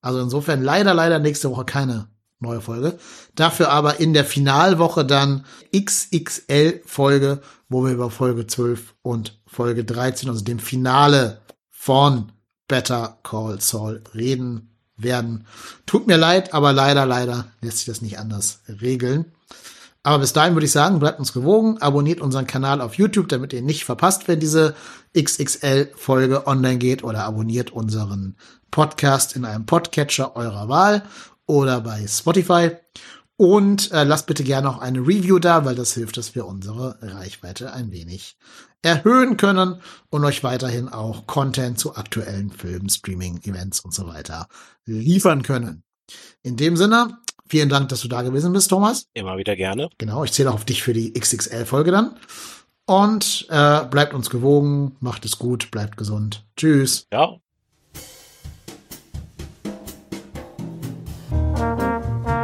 [0.00, 2.08] Also insofern leider, leider nächste Woche keine
[2.40, 2.98] neue Folge.
[3.34, 10.28] Dafür aber in der Finalwoche dann XXL-Folge, wo wir über Folge 12 und Folge 13,
[10.28, 12.32] also dem Finale von
[12.68, 15.46] Better Call Saul reden werden.
[15.86, 19.32] Tut mir leid, aber leider, leider lässt sich das nicht anders regeln.
[20.02, 23.52] Aber bis dahin würde ich sagen, bleibt uns gewogen, abonniert unseren Kanal auf YouTube, damit
[23.52, 24.74] ihr nicht verpasst, wenn diese
[25.18, 28.36] XXL-Folge online geht oder abonniert unseren
[28.70, 31.02] Podcast in einem Podcatcher eurer Wahl
[31.50, 32.70] oder bei Spotify.
[33.36, 36.98] Und äh, lasst bitte gerne auch eine Review da, weil das hilft, dass wir unsere
[37.00, 38.36] Reichweite ein wenig
[38.82, 39.80] erhöhen können
[40.10, 44.46] und euch weiterhin auch Content zu aktuellen Filmen, Streaming, Events und so weiter
[44.84, 45.82] liefern können.
[46.42, 49.06] In dem Sinne, vielen Dank, dass du da gewesen bist, Thomas.
[49.14, 49.88] Immer wieder gerne.
[49.98, 52.16] Genau, ich zähle auch auf dich für die XXL-Folge dann.
[52.86, 56.44] Und äh, bleibt uns gewogen, macht es gut, bleibt gesund.
[56.56, 57.06] Tschüss.
[57.12, 57.38] Ja.